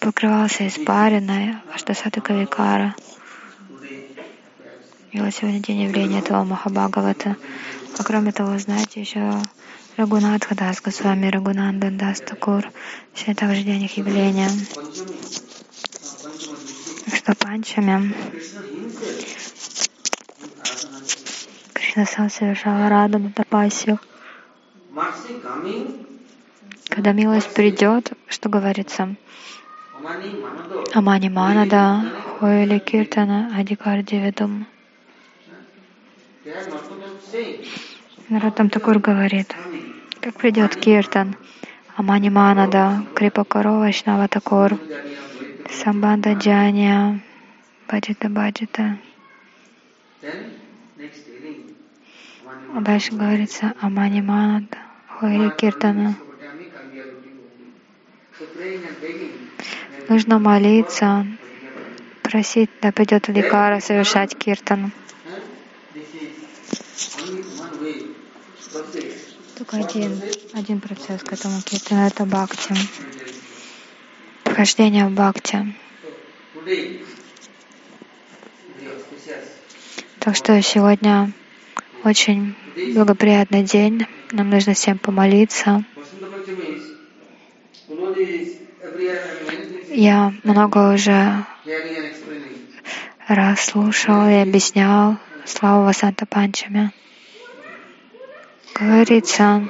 [0.00, 2.94] покрывался испариной, Аштасаты Кавикара.
[5.12, 7.36] И вот сегодня день явления этого Махабхагавата.
[7.98, 9.42] А кроме того, знаете, еще
[9.96, 12.70] Рагунатха Дас Госвами, Рагунандан Дас Такур.
[13.14, 14.48] Сегодня также день их явления.
[17.14, 18.14] Что панчами
[21.74, 24.00] Кришна сам совершал раду на тапасию.
[26.88, 29.14] Когда милость придет, что говорится?
[30.94, 32.02] Амани Манада,
[32.38, 34.66] Хоили Киртана, Адикар Дивидум.
[37.32, 37.66] Saying,
[38.28, 39.54] Наротам Такур говорит,
[40.20, 41.36] как придет Киртан,
[41.96, 44.78] Амани Манада, Крипа Корова, Вайшнава Такур,
[45.70, 47.20] Самбанда Джаня,
[47.88, 48.98] Баджита Баджита.
[52.74, 54.78] А дальше говорится Амани Манада,
[55.08, 56.14] Хоили Киртана.
[60.08, 61.26] Нужно молиться,
[62.22, 64.92] просить, да придет Ликара совершать Киртан.
[69.58, 70.20] Только один,
[70.54, 72.74] один процесс к этому Киртану, это Бхакти.
[74.44, 75.74] Вхождение в Бхакти.
[80.18, 81.32] Так что сегодня
[82.04, 82.54] очень
[82.94, 84.06] благоприятный день.
[84.30, 85.84] Нам нужно всем помолиться.
[89.90, 91.44] Я много уже
[93.28, 96.92] раз слушал и объяснял славу Васанта Панчами.
[98.74, 99.68] Говорится,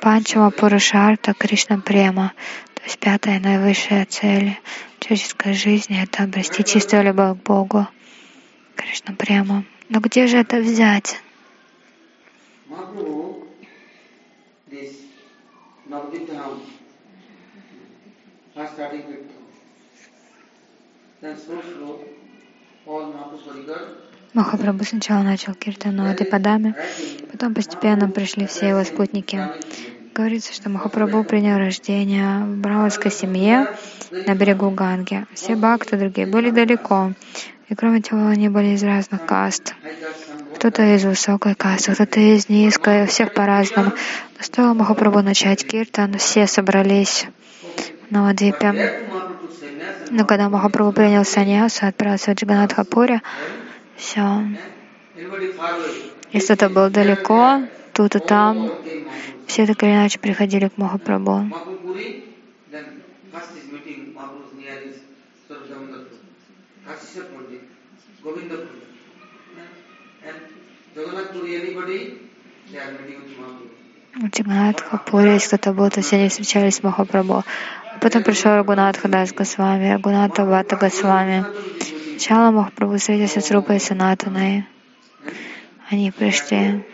[0.00, 2.32] Панчама Пурушарта Кришна Према,
[2.74, 4.58] то есть пятая наивысшая цель
[5.00, 7.86] человеческой жизни— это обрести чистую любовь к Богу,
[8.76, 9.64] Кришна Према.
[9.88, 11.20] Но где же это взять?
[21.24, 22.04] Then slow slow,
[22.86, 24.03] all Mahaprabhu's
[24.34, 26.74] Махапрабху сначала начал киртану Адипадами,
[27.30, 29.40] потом постепенно пришли все его спутники.
[30.12, 33.68] Говорится, что Махапрабху принял рождение в браманской семье
[34.10, 35.24] на берегу Ганги.
[35.34, 37.12] Все бхакты другие были далеко,
[37.68, 39.74] и кроме того, они были из разных каст.
[40.56, 43.92] Кто-то из высокой касты, кто-то из низкой, у всех по-разному.
[44.36, 47.26] Но стоило Махапрабху начать киртан, все собрались
[48.08, 48.66] в Навадвипе.
[48.66, 53.22] There to Mahaprabhu took sannyas and Но когда Махапрабху принял саньясу отправился в Джаганатхапуре,
[53.96, 54.42] все.
[56.32, 58.70] Если кто-то был далеко, тут и там,
[59.46, 61.46] все так или иначе приходили к Махапрабху.
[74.14, 77.44] В Джаганатхапуре, если кто-то был, то все они встречались с Махапрабху.
[77.94, 81.44] А потом пришел Рагунатха Дас Госвами, Рагуната Вата Госвами.
[82.16, 84.64] Сначала Махапрабху встретился с Рупой Санатаной.
[85.90, 86.84] Они пришли.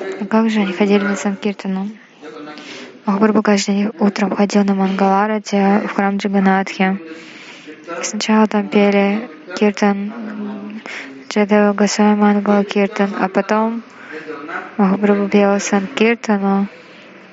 [0.00, 1.90] А как же они ходили на Санкиртану?
[3.04, 6.98] Махапрабху каждый день утром ходил на Мангаларате в храм Джаганатхи.
[8.02, 10.80] Сначала там пели Киртан,
[11.28, 13.82] Джадева Госвами Мангала Киртан, а потом
[14.78, 16.66] Махапрабху пел Санкиртану,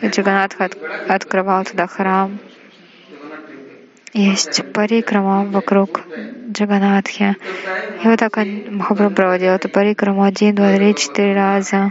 [0.04, 0.78] Джаганатха от-
[1.08, 2.38] открывал туда храм.
[3.10, 3.88] Jagannath temple.
[4.12, 6.02] Есть парикрама вокруг
[6.50, 7.36] Джаганатхи.
[8.02, 11.90] И вот так он, Махапрабху проводил эту парикраму один, два, три, четыре раза.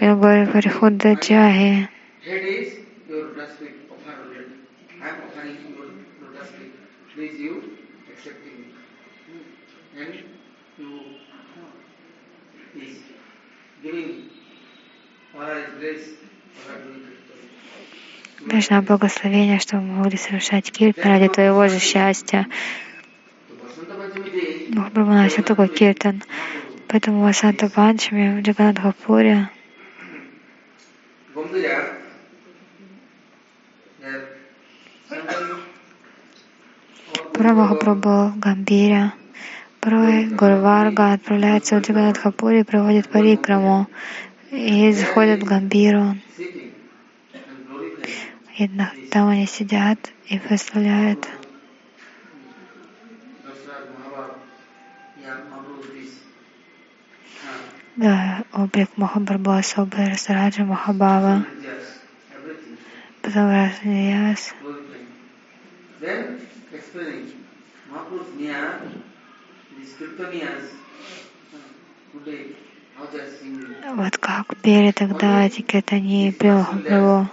[0.00, 1.88] И он говорит, Парихудда Джахи.
[2.24, 4.54] Head is your lotus feet offer already.
[5.02, 5.90] I am offering you your
[6.22, 6.72] lotus feet.
[7.14, 7.62] Please you
[8.12, 8.74] accepting it.
[9.26, 10.00] Hmm.
[10.00, 10.14] And
[10.78, 11.18] you
[12.80, 12.98] is
[13.82, 14.30] giving
[15.34, 16.08] Allah is grace
[16.54, 16.72] for
[18.45, 22.47] Нужно благословение, чтобы мы могли совершать киртан ради твоего же счастья.
[24.33, 26.21] Day, Махапрабху носил такой киртан.
[26.87, 29.49] Поэтому Васанта Панчами в Джаганатхапуре
[37.33, 39.13] Порой Махапрабху Гамбире.
[39.79, 43.87] Порой Гурварга отправляется в Джаганатхапури и проводит парикраму.
[44.51, 46.15] И заходит в Гамбиру.
[48.57, 49.97] Видно, там они сидят
[50.29, 51.27] и выставляют
[57.95, 61.45] да, облик Махабрабхаса, образ Раджа Махабава,
[63.21, 64.53] потом Раджнияс.
[73.95, 77.29] Вот как пели тогда эти кетани Прилхабрабу.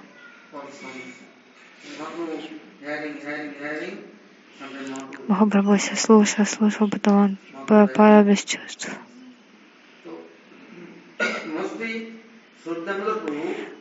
[5.29, 7.37] Махапрабху все слушал, слушал, потом он
[7.67, 8.91] пропал без чувств.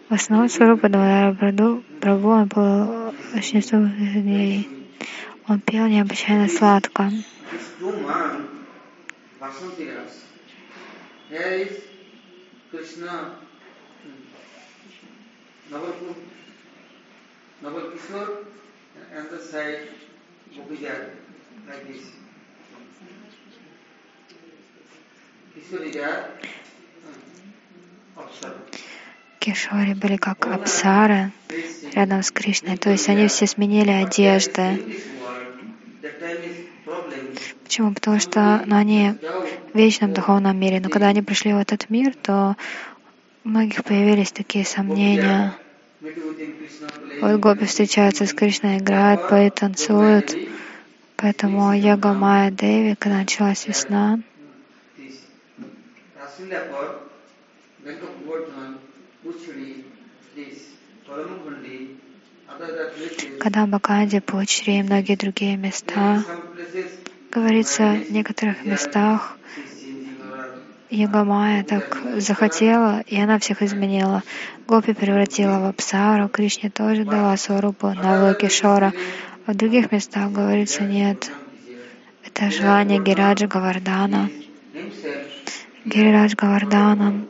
[0.10, 4.68] В основном Сварупа Дамадара Прабhu, Прабhu, он был очень сильный.
[5.48, 7.12] Он пел необычайно сладко.
[12.72, 13.40] Krishna,
[15.72, 16.29] Navalpur,
[17.62, 19.90] And the side
[20.56, 21.12] Gopijar,
[21.68, 22.04] like this.
[29.40, 31.32] Кишори были как апсары
[31.94, 34.80] рядом с Кришной, то есть они все сменили одежды.
[37.64, 37.94] Почему?
[37.94, 39.16] Потому что ну, они
[39.74, 42.56] в вечном духовном мире, но когда они пришли в этот мир, то
[43.44, 45.56] у многих появились такие сомнения.
[47.20, 50.38] Вот гопи встречаются с Кришной, играют, поют, танцуют.
[51.18, 54.20] Поэтому Яга Майя Деви, когда началась весна,
[63.38, 66.24] когда Бакади, Пучри и многие другие места,
[67.30, 69.38] говорится, в некоторых местах
[70.90, 74.24] Ягамая так захотела, и она всех изменила.
[74.68, 78.92] Гопи превратила в Апсару, Кришне тоже дала сварупу на Кишора.
[79.46, 81.32] А в других местах говорится, нет,
[82.26, 84.30] это желание Гираджа Гавардана.
[85.86, 87.26] Гирирадж Гавардана,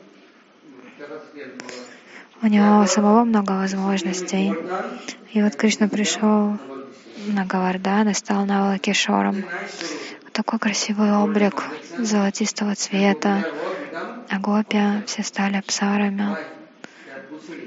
[2.42, 4.54] у него самого много возможностей.
[5.34, 6.58] И вот Кришна пришел
[7.28, 9.44] на Гавардан и стал Навалакишором.
[10.40, 11.66] Такой красивый облик
[11.98, 13.44] золотистого цвета.
[14.30, 16.38] А гопи все стали Uchri.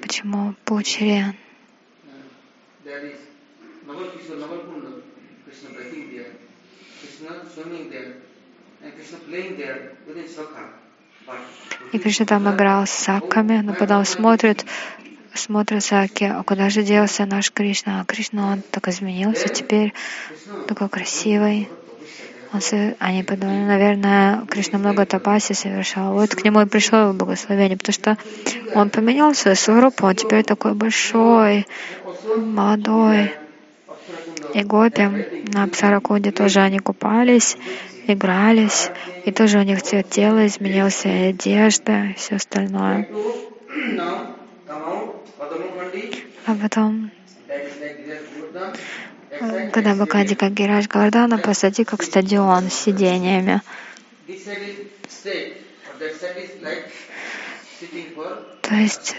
[0.01, 0.55] Почему?
[0.65, 1.35] But
[11.93, 14.65] И Кришна там играл с саками, но потом смотрит,
[15.35, 18.01] смотрит саки, а куда же делся наш Кришна?
[18.01, 19.93] А Кришна, он так изменился теперь,
[20.67, 21.69] такой красивый.
[22.99, 26.13] Они подумали, наверное, Кришна много тапаси совершал.
[26.13, 28.19] Вот к нему и пришло его благословение, потому что
[28.75, 31.67] он поменял свою сварупу, он теперь такой большой,
[32.37, 33.33] молодой.
[34.53, 35.09] И гопи
[35.55, 37.57] на Псаракунде тоже они купались,
[38.07, 38.91] игрались,
[39.25, 43.09] и тоже у них цвет тела изменился, и одежда, и все остальное.
[46.45, 47.11] А потом,
[49.73, 53.61] когда Бакади как Гираж Гавардана, посади как стадион с сидениями.
[58.63, 59.17] То есть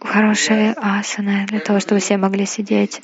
[0.00, 3.02] хорошие асаны для того, чтобы все могли сидеть.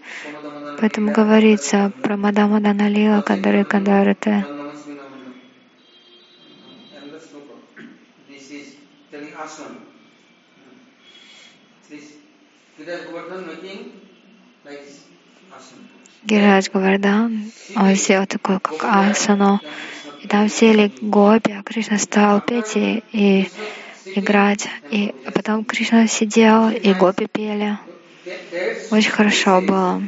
[0.79, 4.47] Поэтому говорится про Мадама Даналила, Кандары Кандарате.
[11.89, 12.19] This
[12.77, 13.93] Kiras Govardhan making
[14.65, 14.83] like
[15.55, 15.96] asana.
[16.27, 19.61] Гирадж Гавардан, он сделал такой, как асану.
[20.23, 23.49] И там сели гопи, а Кришна стал петь и, и
[24.07, 24.69] играть.
[24.91, 27.79] И потом Кришна сидел, и гопи пели.
[28.91, 30.03] Очень хорошо было.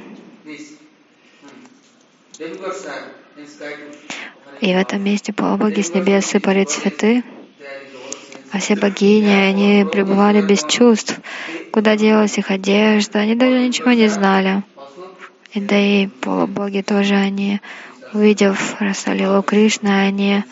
[4.60, 7.22] И в этом месте полубоги с небес сыпали цветы,
[8.50, 11.20] а все богини, они пребывали без чувств.
[11.70, 14.64] Куда делась их одежда, они даже ничего не знали.
[15.54, 17.60] И да и полубоги тоже, они,
[18.12, 20.44] увидев Расалилу Кришны, они,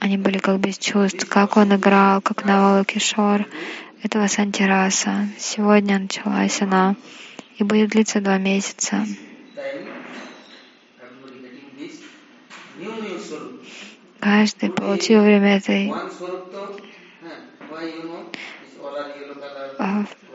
[0.00, 3.46] они были как без чувств, как он играл, как Навалу Кишор.
[4.02, 5.28] Это Васантираса.
[5.38, 6.94] Сегодня началась она
[7.56, 9.06] и будет длиться два месяца.
[14.20, 15.94] Каждый получил время этой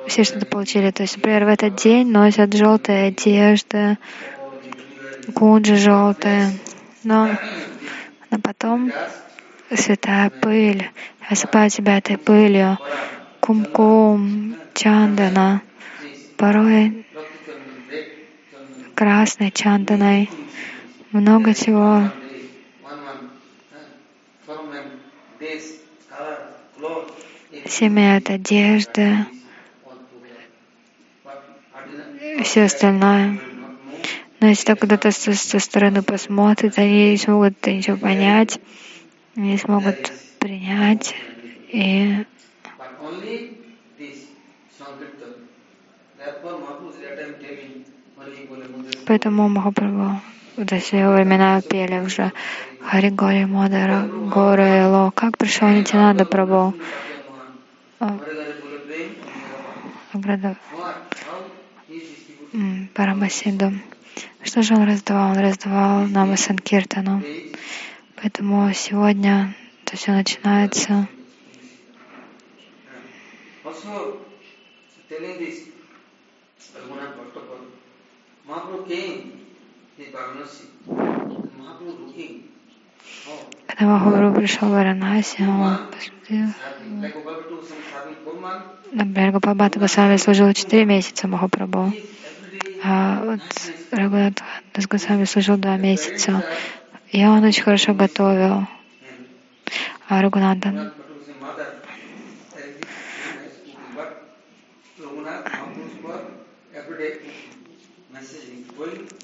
[0.10, 0.89] Все что-то получили.
[0.89, 3.99] То есть, например, в этот день носят желтые одежды,
[5.36, 6.49] кунджи желтые,
[7.03, 7.38] но,
[8.32, 8.91] но потом
[9.72, 10.89] святая пыль
[11.30, 12.80] осыпает тебя этой пылью,
[13.39, 15.62] кумкум, чандана,
[16.38, 17.05] порой
[18.95, 20.32] красной чанданой,
[21.12, 22.10] много чего.
[27.80, 28.22] One one,
[28.97, 29.39] huh,
[32.40, 33.40] одежды, все остальное.
[34.40, 38.60] Но если так кто-то со, со стороны посмотрит, они не смогут ничего понять,
[39.36, 41.14] не смогут принять.
[41.70, 42.26] И
[49.06, 50.22] поэтому Махапрабху
[50.58, 52.32] до сего времена пели уже
[52.82, 55.12] Хари Гори Мадара Гора Ло.
[55.12, 56.74] Как пришел Нитинада Прабху?
[62.93, 63.74] Парамасиду.
[64.43, 65.32] Что же он раздавал?
[65.32, 67.22] Он раздавал нам Санкиртану.
[68.16, 71.08] Поэтому сегодня это все начинается.
[83.68, 86.50] Когда Махапрабху пришел в Варанаси, он посмотрел.
[88.91, 91.93] Например, Гопалбхата Госвами служил 4 месяца Махапрабху.
[92.84, 93.39] А вот
[93.91, 94.41] Рагунат
[94.89, 96.43] Госвами служил 2 месяца.
[97.12, 98.68] И он очень хорошо готовил.
[100.07, 100.91] А Рагунатан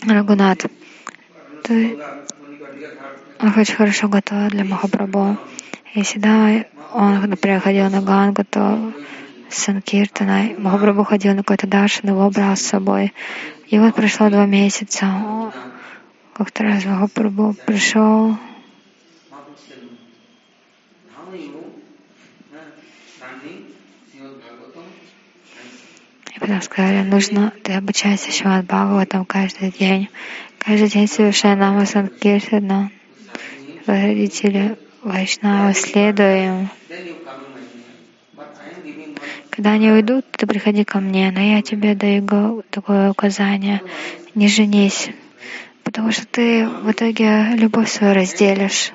[0.07, 0.65] Рагунат,
[1.63, 1.97] ты
[3.39, 5.37] очень хорошо готовил для Махапрабху.
[5.95, 8.93] И всегда он, например, ходил на Гангу, то
[9.49, 13.13] Санкиртана, Махапрабху ходил на какой-то даршан, его брал с собой.
[13.67, 15.51] И вот прошло два месяца.
[16.33, 18.37] Как-то раз Махапрабху пришел
[26.35, 30.09] И потом сказали, нужно, ты обучайся Шимад Бхагаватам каждый день.
[30.59, 32.91] Каждый день совершая нама Санкиртана.
[33.85, 36.69] Родители Вайшнава следуем.
[39.55, 43.81] Когда они уйдут, ты приходи ко мне, но я тебе даю такое указание.
[44.33, 45.09] Не женись,
[45.83, 48.91] потому что ты в итоге любовь свою разделишь,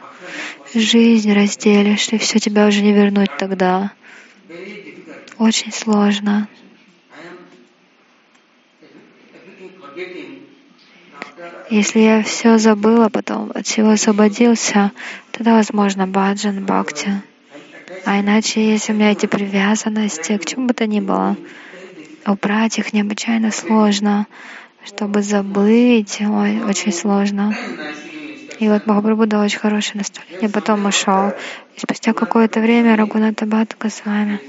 [0.75, 3.93] жизнь разделишь, и все тебя уже не вернуть тогда.
[5.39, 6.47] Очень сложно.
[11.71, 14.93] Если я все забыла, потом от всего освободился,
[15.31, 17.23] тогда возможно баджан, бхакти.
[18.05, 21.37] А иначе, если у меня эти привязанности, к чему бы то ни было,
[22.27, 24.27] убрать их необычайно сложно.
[24.85, 27.55] Чтобы забыть, ой, очень сложно.
[28.59, 31.31] И вот Махапрабху дал очень хорошее наставление, потом ушел.
[31.77, 34.41] И спустя какое-то время Рагуната Бхатка с вами.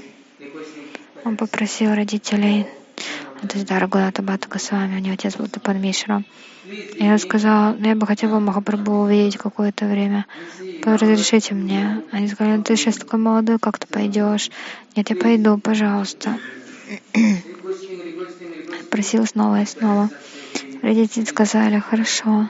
[1.24, 2.66] Он попросил родителей,
[3.48, 6.22] то есть да, Рагуната Бхатка с вами, у него отец был Тапан Мишра.
[6.64, 10.26] И я сказала, ну я бы хотела Махапрабху увидеть какое-то время.
[10.84, 12.02] Разрешите мне.
[12.12, 14.50] Они сказали, ну, ты сейчас такой молодой, как ты пойдешь?
[14.94, 16.38] Нет, я пойду, пожалуйста.
[18.90, 20.08] Просил снова и снова.
[20.82, 22.48] Родители сказали, хорошо.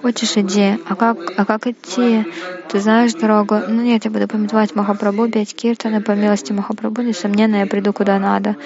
[0.00, 0.78] Хочешь, иди.
[0.86, 2.26] А как, а как идти?
[2.68, 3.56] Ты знаешь дорогу?
[3.66, 8.18] Ну нет, я буду пометовать Махапрабху, петь киртаны, по милости Махапрабху, несомненно, я приду куда
[8.18, 8.56] надо.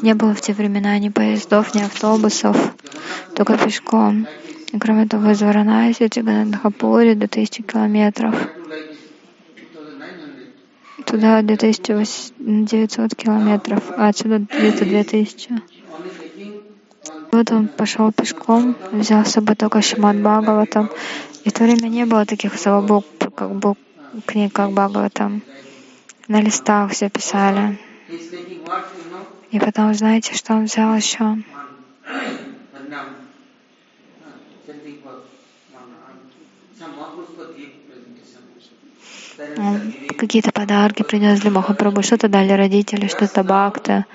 [0.00, 2.56] Не было в те времена ни поездов, ни автобусов,
[3.34, 4.26] только пешком.
[4.72, 8.34] И кроме того, из Варанаси, Джиганатхапури до тысячи километров.
[11.04, 15.75] Туда 2900 километров, а отсюда где-то 2000.
[17.36, 20.90] Он пошел пешком, взял с собой только Шимат Бхагаватам.
[21.44, 23.02] И в то время не было таких особо
[23.34, 23.74] как бы
[24.24, 25.42] книг, как Бхагаватам.
[26.28, 27.78] На листах все писали.
[29.50, 31.36] И потом, знаете, что он взял еще?
[40.18, 44.06] Какие-то подарки принес для Махапрабху, что-то дали родители, что-то бхакта.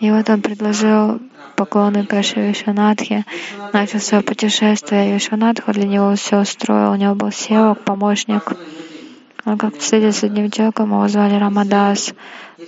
[0.00, 1.20] И вот он предложил
[1.62, 3.24] поклоны Каши Вишванатхе,
[3.72, 5.14] начал свое путешествие.
[5.14, 6.90] Вишванатха для него все устроил.
[6.90, 8.52] У него был севок, помощник.
[9.44, 12.14] Он как встретился с одним человеком, его звали Рамадас.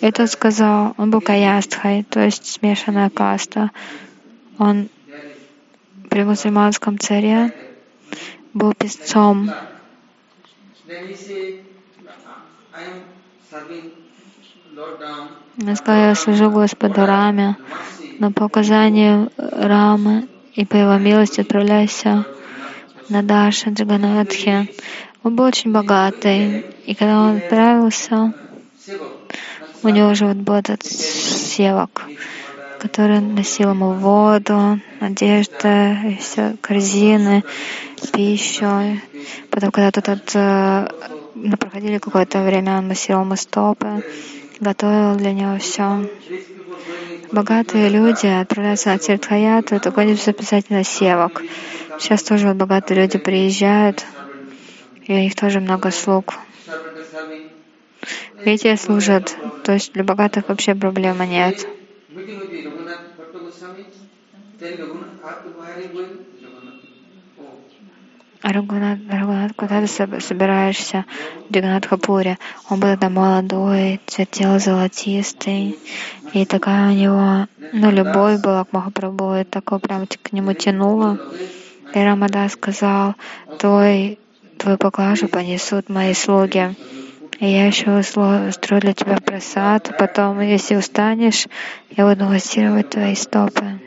[0.01, 3.73] И тот сказал, он был каястхой, то есть смешанная каста.
[4.59, 4.89] Он
[6.09, 7.53] при мусульманском царе
[8.53, 9.51] был песцом.
[15.77, 17.57] Сказал, я служу Господу Раме,
[18.19, 22.25] но по указанию Рамы и по его милости отправляйся
[23.09, 24.71] на Дарша Джаганатхи.
[25.23, 28.35] Он был очень богатый, и когда он отправился,
[29.83, 32.03] у него уже вот был этот севок,
[32.81, 37.45] который носил ему воду, одежда, и все, корзины,
[38.13, 38.99] пищу.
[39.51, 40.33] Потом, когда тут от,
[41.61, 44.03] проходили какое-то время, он массировал ему стопы.
[44.61, 46.09] Готовил для него все.
[47.31, 51.43] Богатые люди отправляются на Тиртхаяту, только они записать на севок.
[51.99, 54.05] Сейчас тоже вот богатые люди приезжают,
[55.03, 56.35] и у них тоже много слуг.
[58.45, 61.67] Эти служат, то есть для богатых вообще проблемы нет.
[68.45, 71.07] Рагунат, Рагунат, куда ты соб- собираешься?
[71.49, 72.37] В Джаганатхапуре.
[72.69, 75.79] Он был тогда молодой, цвет тела золотистый.
[76.35, 81.19] И такая у него, ну, любовь была к Махапрабху, и такое прям к нему тянуло.
[81.95, 83.15] И Рамада сказал,
[83.59, 84.19] твой,
[84.59, 86.77] твою поклажу понесут мои слуги.
[87.41, 89.97] И я еще устрою для тебя просад.
[89.99, 91.47] Потом, если устанешь,
[91.97, 93.81] я буду массировать твои стопы.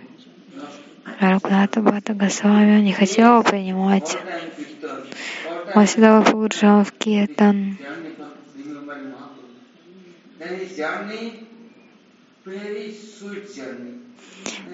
[1.20, 4.18] Рагуната Бхата Госвами не хотел принимать.
[5.76, 7.78] Он всегда погружен в киртан.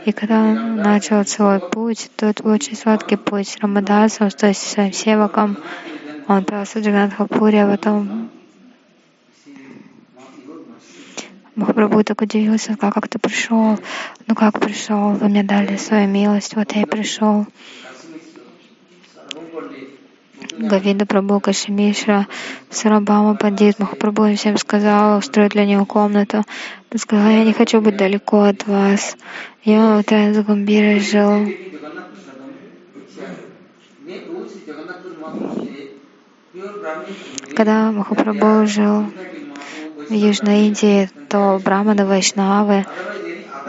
[0.06, 3.58] И когда он начал свой путь, то был очень сладкий путь с
[4.32, 5.58] то есть своим севаком.
[6.28, 8.30] Он отправился в Джаганатхапури, а потом
[11.56, 13.78] Махапрабху так удивился, как, как ты пришел,
[14.26, 17.46] ну как пришел, вы мне дали свою милость, вот я и пришел.
[20.58, 22.28] Гавида Прабhu Кашемишра,
[22.72, 26.44] Сарабама Пандит, Махапрабху им всем сказал, устроить для него комнату.
[26.92, 29.16] Он сказал, я не хочу быть далеко от вас.
[29.64, 31.48] Я в Транзагамбире жил.
[37.56, 39.06] Когда Махапрабху жил
[40.10, 42.86] в Южной Индии, то браманы, вайшнавы,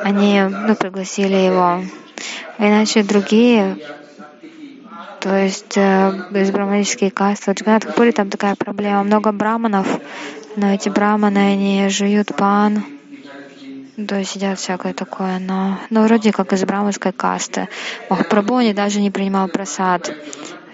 [0.02, 1.82] они ну, пригласили его.
[2.58, 3.78] Иначе другие,
[5.20, 9.86] то есть э, из браманические касты, в Джаганатхапуре там такая проблема, много браманов,
[10.56, 12.84] но эти браманы, они жуют пан,
[13.96, 17.68] то есть сидят всякое такое, но, но вроде как из браманской касты.
[18.10, 20.12] Махапрабху не даже не принимал просад.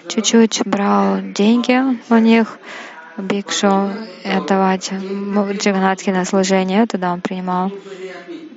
[0.08, 2.58] Чуть-чуть брал деньги у них,
[3.20, 3.90] бикшу,
[4.24, 7.72] и отдавать Джаганатхи на служение, тогда он принимал.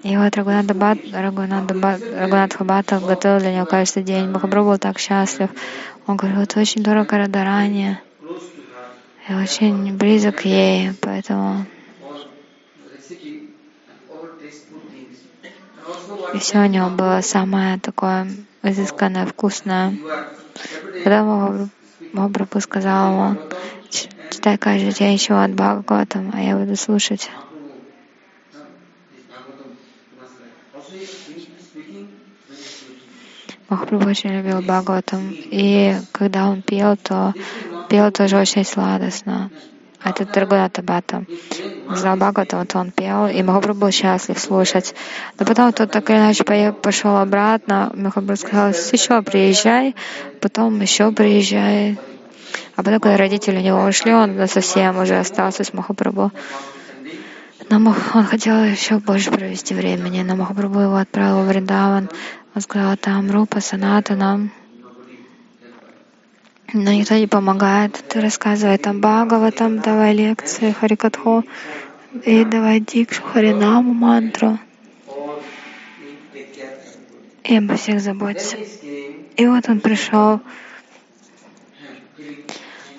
[0.04, 4.30] И вот Рагунат Бат, Рагунат Бат, Рагунат Хабата готовил для него каждый день.
[4.30, 5.50] Махапрабху был так счастлив.
[6.08, 7.98] Он говорил, ты очень дорого Радарани.
[9.30, 11.66] И очень близок к ей, поэтому
[16.34, 18.28] и все у него было самое такое
[18.64, 19.98] изысканное, вкусное.
[21.04, 21.24] Когда
[22.12, 23.83] Махапрабху сказал ему, «Ч-
[24.34, 27.30] читай каждый день от Бхагаватам, а я буду слушать.
[33.70, 37.34] Махапрабху очень любил Бхагаватам, и когда он пел, то
[37.90, 39.52] пел тоже очень сладостно.
[40.04, 41.26] Это Драгуната Бата.
[41.86, 44.96] Сказал Бхагаватам, то он пел, и Махапрабху был счастлив слушать.
[45.40, 47.92] Но потом тот так или иначе пошел обратно.
[47.96, 49.96] Махапрабху сказал, еще приезжай,
[50.42, 51.98] потом еще приезжай.
[52.76, 56.32] А потом, когда родители у него ушли, он совсем уже остался с Махапрабху.
[57.70, 57.78] Но
[58.14, 62.10] он хотел еще больше провести времени, но Махапрабху его отправил в Вриндаван.
[62.56, 64.50] Он сказал, там Рупа, Санатана.
[66.74, 68.04] Но никто не помогает.
[68.10, 71.46] Ты рассказывай там Бхагава, там давай лекции, Харикатху,
[72.26, 74.58] и давай Дикшу, Харинаму, мантру.
[77.44, 78.58] И обо всех заботься.
[79.36, 80.40] И вот он пришел.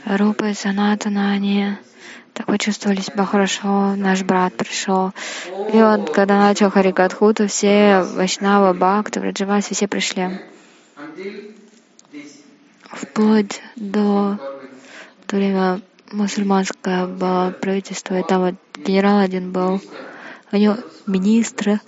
[0.05, 1.77] Рупа и Санатана, они
[2.35, 3.95] так почувствовали себя хорошо.
[3.97, 5.13] Наш брат пришел.
[5.73, 10.41] И вот, когда начал Харикатху, то все Вайшнава, Бхакты, Враджаваси, все пришли.
[12.91, 14.39] Вплоть до
[15.27, 15.81] то время
[16.13, 19.81] мусульманское было правительство, и там вот генерал один был,
[20.53, 20.77] у него
[21.07, 21.81] министры,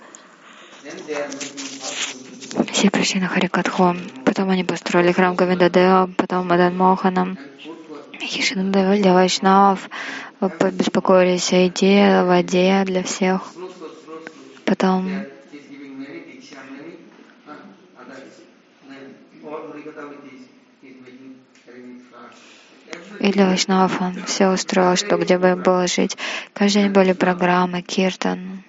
[2.71, 3.95] все пришли на Харикатху.
[4.25, 7.37] Потом они построили храм Гавиндадева, потом Мадан Моханом.
[8.19, 9.89] Хишину для вайшнавов,
[10.39, 13.41] побеспокоились о еде, о воде для всех.
[14.65, 15.07] Потом
[23.19, 26.17] и для вайшнавов он все устроил, что где бы было жить.
[26.53, 28.63] Каждый день были программы, киртан.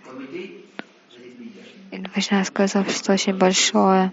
[1.90, 4.12] И Вайшнавское сообщество очень большое.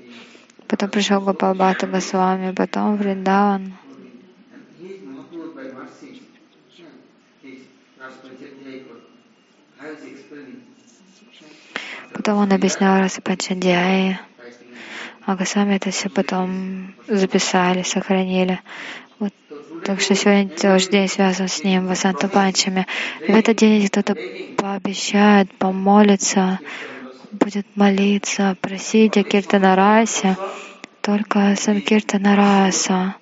[0.68, 3.74] Потом пришел Гопалбата Госвами, потом Вриндаван.
[12.14, 14.20] Потом он объяснял Расапачадьяи.
[15.26, 18.60] А Госвами это все потом записали, сохранили.
[19.20, 19.34] Вот
[19.84, 22.86] Так что сегодня тоже день связан с ним, Васанта Панчами.
[23.28, 24.16] В этот день, если кто-то
[24.56, 26.60] пообещает, помолится,
[27.32, 30.38] будет молиться, просить о Киртанарасе,
[31.02, 33.16] только Санкиртанараса,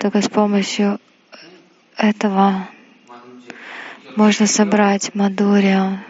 [0.00, 1.00] только с помощью
[1.96, 2.68] этого
[4.16, 6.00] можно собрать Мадурию,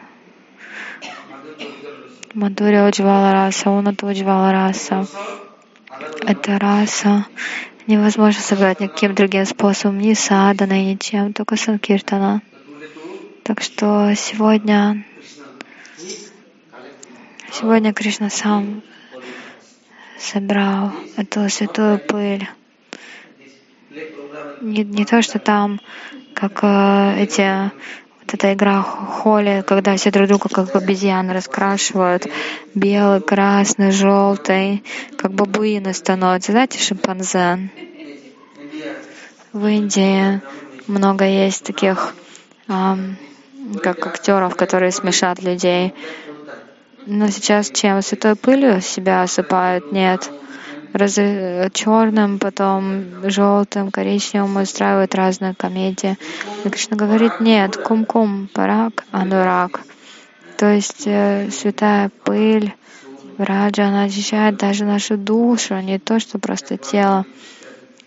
[2.35, 5.07] Мадурия Уджвала раса, Унату Уджвала раса.
[6.27, 7.27] Это раса
[7.87, 12.43] невозможно собрать никаким другим способом, ни саданой, ничем, только санкиртана.
[13.45, 15.05] Так что сегодня,
[17.53, 18.83] сегодня Кришна сам
[20.19, 22.49] собрал эту святую пыль.
[24.63, 25.81] Не, не то, что там,
[26.35, 27.73] как э, эти
[28.21, 32.29] вот эта игра холи, когда все друг друга как обезьяны раскрашивают,
[32.73, 34.85] белый, красный, желтый,
[35.17, 37.71] как бабуины становятся, знаете, шимпанзе.
[39.53, 40.41] В Индии
[40.87, 42.15] много есть таких
[42.69, 43.17] эм,
[43.83, 45.93] как актеров, которые смешат людей.
[47.07, 48.01] Но сейчас чем?
[48.01, 49.91] Святой пылью себя осыпают?
[49.91, 50.31] Нет
[50.93, 51.15] раз,
[51.73, 56.17] черным, потом желтым, коричневым устраивают разные комедии.
[56.65, 59.81] И Кришна говорит, нет, кум-кум, парак, анурак.
[60.57, 62.75] То есть э, святая пыль,
[63.39, 67.27] враджа, она очищает даже нашу душу, не то, что просто тело.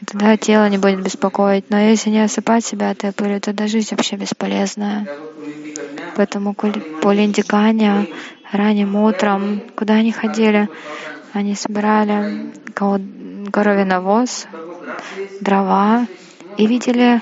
[0.01, 1.69] И тогда тело не будет беспокоить.
[1.69, 5.07] Но если не осыпать себя этой пылью, тогда жизнь вообще бесполезная.
[6.15, 8.07] Поэтому полиндикания
[8.51, 10.69] ранним утром, куда они ходили,
[11.35, 12.53] они собирали
[13.51, 14.47] коровий навоз,
[15.41, 16.07] дрова
[16.55, 17.19] и видели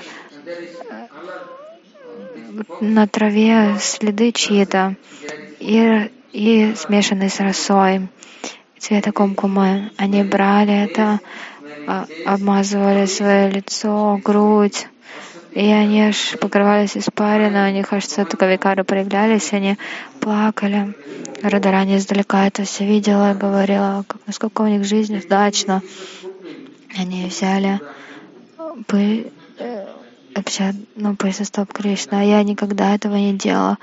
[0.88, 1.06] э,
[2.80, 4.94] на траве следы чьи-то
[5.58, 8.08] и, и смешанные с росой
[8.78, 9.90] цвета кумкумы.
[9.96, 11.18] Они брали это,
[11.88, 14.86] а, обмазывали свое лицо, грудь,
[15.54, 19.78] и они аж покрывались испариной, у них аж сатуковикары проявлялись, они
[20.18, 20.94] плакали.
[21.42, 25.80] Радарани издалека это все видела и говорила, как, насколько у них жизнь удачна.
[26.98, 27.80] Они взяли
[28.88, 29.86] пыль, э,
[30.96, 33.78] ну, стоп Кришна, я никогда этого не делала.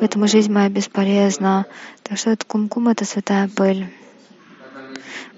[0.00, 1.66] Поэтому жизнь моя бесполезна.
[2.02, 3.86] Так что это кумкум— это святая пыль.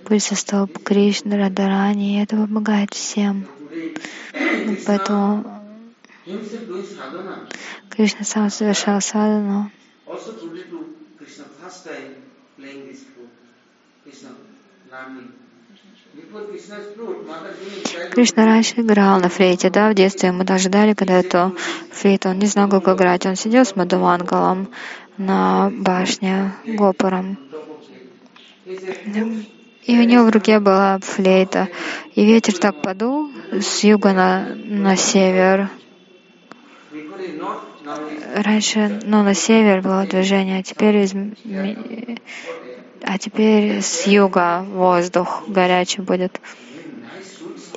[0.07, 3.47] Пыль со стоп Кришны, Радарани, и это помогает всем.
[4.87, 5.64] Поэтому
[7.91, 9.71] Кришна сам совершал садану.
[18.13, 21.57] Кришна раньше играл на флейте, да, в детстве мы даже дали когда эту
[21.91, 23.27] флейту, он не знал, как играть.
[23.27, 24.69] Он сидел с Мадумангалом
[25.19, 27.39] на башне Гопаром.
[28.65, 31.69] И у него в руке была флейта.
[32.15, 35.69] И ветер так подул с юга на, на север.
[38.35, 41.15] Раньше, ну, на север было движение, а теперь из,
[43.03, 46.41] а теперь с юга воздух горячий будет.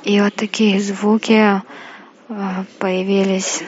[0.04, 1.60] И вот такие звуки
[2.28, 3.62] а, появились,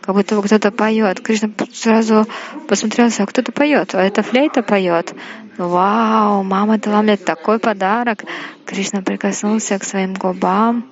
[0.00, 1.20] как будто кто-то поет.
[1.20, 2.26] Кришна сразу
[2.68, 5.14] посмотрелся, а кто-то поет, а это флейта поет.
[5.56, 8.24] Вау, мама дала мне такой подарок.
[8.64, 10.84] Кришна прикоснулся к своим губам,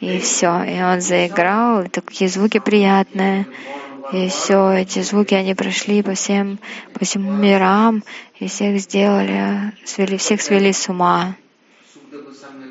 [0.00, 0.62] и все.
[0.64, 3.46] И он заиграл, и такие звуки приятные.
[4.12, 6.58] И все эти звуки, они прошли по всем,
[6.92, 8.04] по всем мирам,
[8.38, 11.36] и всех сделали, свели, всех свели с ума.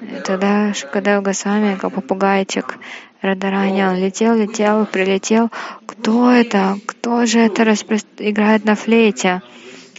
[0.02, 2.78] И тогда Шукадев Госвами, как попугайчик,
[3.22, 5.50] Радарани, он летел, летел, прилетел.
[5.86, 6.78] Кто это?
[6.86, 7.98] Кто же это распро...
[8.18, 9.42] играет на флейте?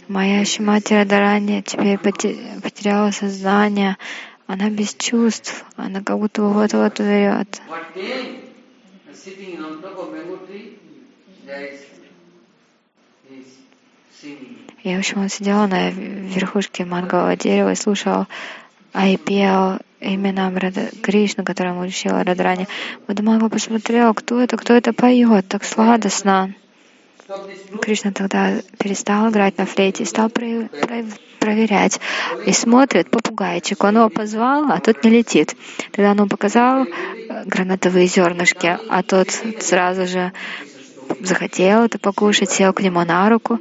[0.07, 3.97] Моя Шимати Радарани теперь потеряла сознание.
[4.47, 5.65] Она без чувств.
[5.75, 7.61] Она как будто вот-вот умрет.
[14.83, 18.27] И, в общем, он сидел на верхушке мангового дерева и слушал,
[18.93, 22.67] а и пел именам Рада, Кришну, которому учила Радрани.
[23.07, 26.53] Мадамага посмотрел, кто это, кто это поет, так сладостно.
[27.81, 31.03] Кришна тогда перестал играть на флейте и стал про, про,
[31.39, 31.99] проверять.
[32.45, 33.83] И смотрит попугайчик.
[33.83, 35.55] Он его позвал, а тот не летит.
[35.91, 40.33] Тогда он показал э, гранатовые зернышки, а тот сразу же
[41.19, 43.59] захотел это покушать, сел к нему на руку.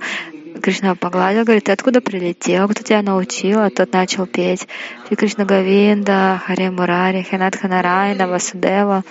[0.62, 3.61] Кришна погладил, говорит, ты откуда прилетел, кто тебя научил?
[3.61, 4.69] А тот начал петь.
[5.07, 9.05] Шри Кришна Гавинда, Харе Мурари, Ханат Ханарайна, Васудева.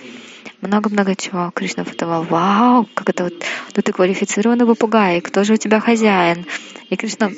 [0.63, 1.51] Много-много чего.
[1.53, 3.33] Кришна подумал, вау, как это вот,
[3.75, 6.45] ну ты квалифицированный попугай, кто же у тебя хозяин?
[6.89, 7.31] И Кришна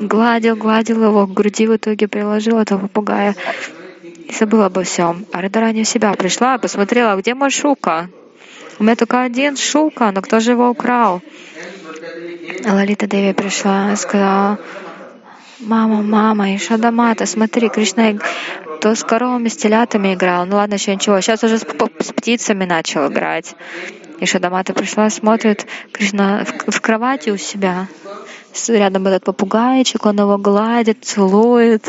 [0.00, 3.34] гладил, гладил его, к груди в итоге приложил этого попугая.
[4.02, 5.24] и забыл обо всем.
[5.32, 8.10] А Радарани в себя пришла посмотрела, где мой Шука?
[8.78, 11.22] У меня только один Шука, но кто же его украл?
[12.66, 14.58] Лалита Деви пришла и сказала,
[15.62, 18.14] мама, мама, Ишадамата, смотри, Кришна
[18.80, 20.44] то с коровами, с телятами играл.
[20.44, 21.20] Ну ладно, еще ничего.
[21.20, 21.62] Сейчас уже с,
[22.00, 23.54] с птицами начал играть.
[24.18, 27.86] И Шадамата пришла, смотрит, Кришна в, в кровати у себя.
[28.68, 31.88] Рядом этот попугайчик, он его гладит, целует,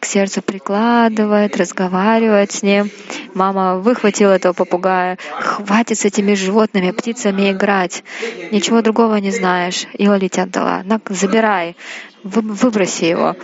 [0.00, 2.90] к сердцу прикладывает, разговаривает с ним.
[3.34, 5.18] Мама выхватила этого попугая.
[5.40, 8.04] Хватит с этими животными, птицами играть.
[8.50, 9.86] Ничего другого не знаешь.
[9.94, 10.82] И Лолите отдала.
[10.84, 11.76] На, забирай,
[12.24, 13.36] выброси его.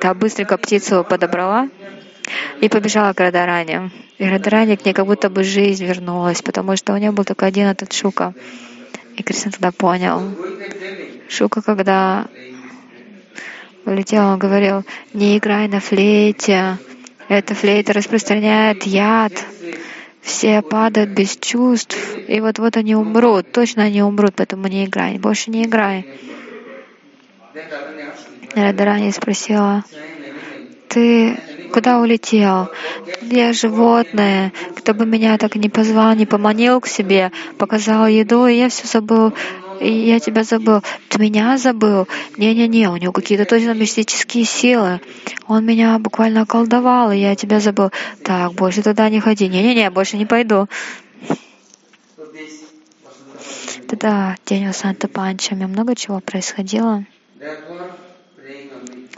[0.00, 1.68] Та быстренько птицу подобрала
[2.60, 3.90] и побежала к Радаране.
[4.18, 7.46] И Радаране к ней как будто бы жизнь вернулась, потому что у нее был только
[7.46, 8.34] один этот Шука.
[9.16, 10.22] И Кришна тогда понял.
[11.28, 12.26] Шука, когда
[13.84, 16.78] улетел, он говорил, не играй на флейте,
[17.28, 19.32] эта флейта распространяет яд,
[20.20, 21.96] все падают без чувств,
[22.28, 26.06] и вот-вот они умрут, точно они умрут, поэтому не играй, больше не играй.
[28.54, 29.84] Радарани спросила,
[30.88, 31.36] ты
[31.72, 32.68] куда улетел?
[33.22, 34.52] Я животное.
[34.76, 38.86] Кто бы меня так не позвал, не поманил к себе, показал еду, и я все
[38.86, 39.32] забыл.
[39.80, 40.82] И я тебя забыл.
[41.08, 42.06] Ты меня забыл?
[42.36, 45.00] Не-не-не, у него какие-то точно мистические силы.
[45.46, 47.90] Он меня буквально околдовал, и я тебя забыл.
[48.22, 49.48] Так, больше туда не ходи.
[49.48, 50.68] Не-не-не, больше не пойду.
[53.88, 57.04] Тогда день у Санта Панчами много чего происходило.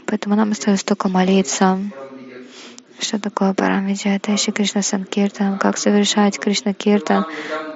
[0.05, 1.79] Поэтому нам остается только молиться.
[2.99, 4.09] Что такое Парамиджа?
[4.09, 7.25] Это Шри Кришна Санкиртан, как совершать Кришна Киртан,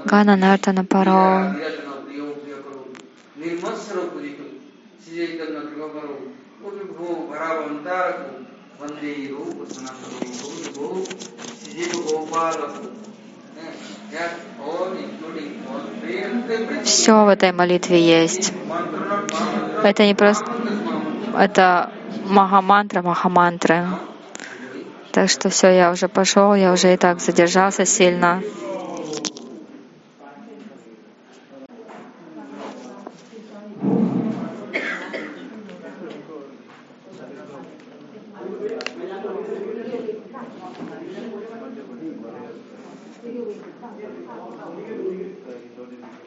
[0.05, 1.55] Гана Нартана Паро.
[16.83, 18.53] Все в этой молитве есть.
[19.83, 20.45] Это не просто...
[21.37, 21.91] Это
[22.25, 23.85] Махамантра, Махамантры.
[25.11, 28.41] Так что все, я уже пошел, я уже и так задержался сильно.
[44.07, 46.26] Gracias.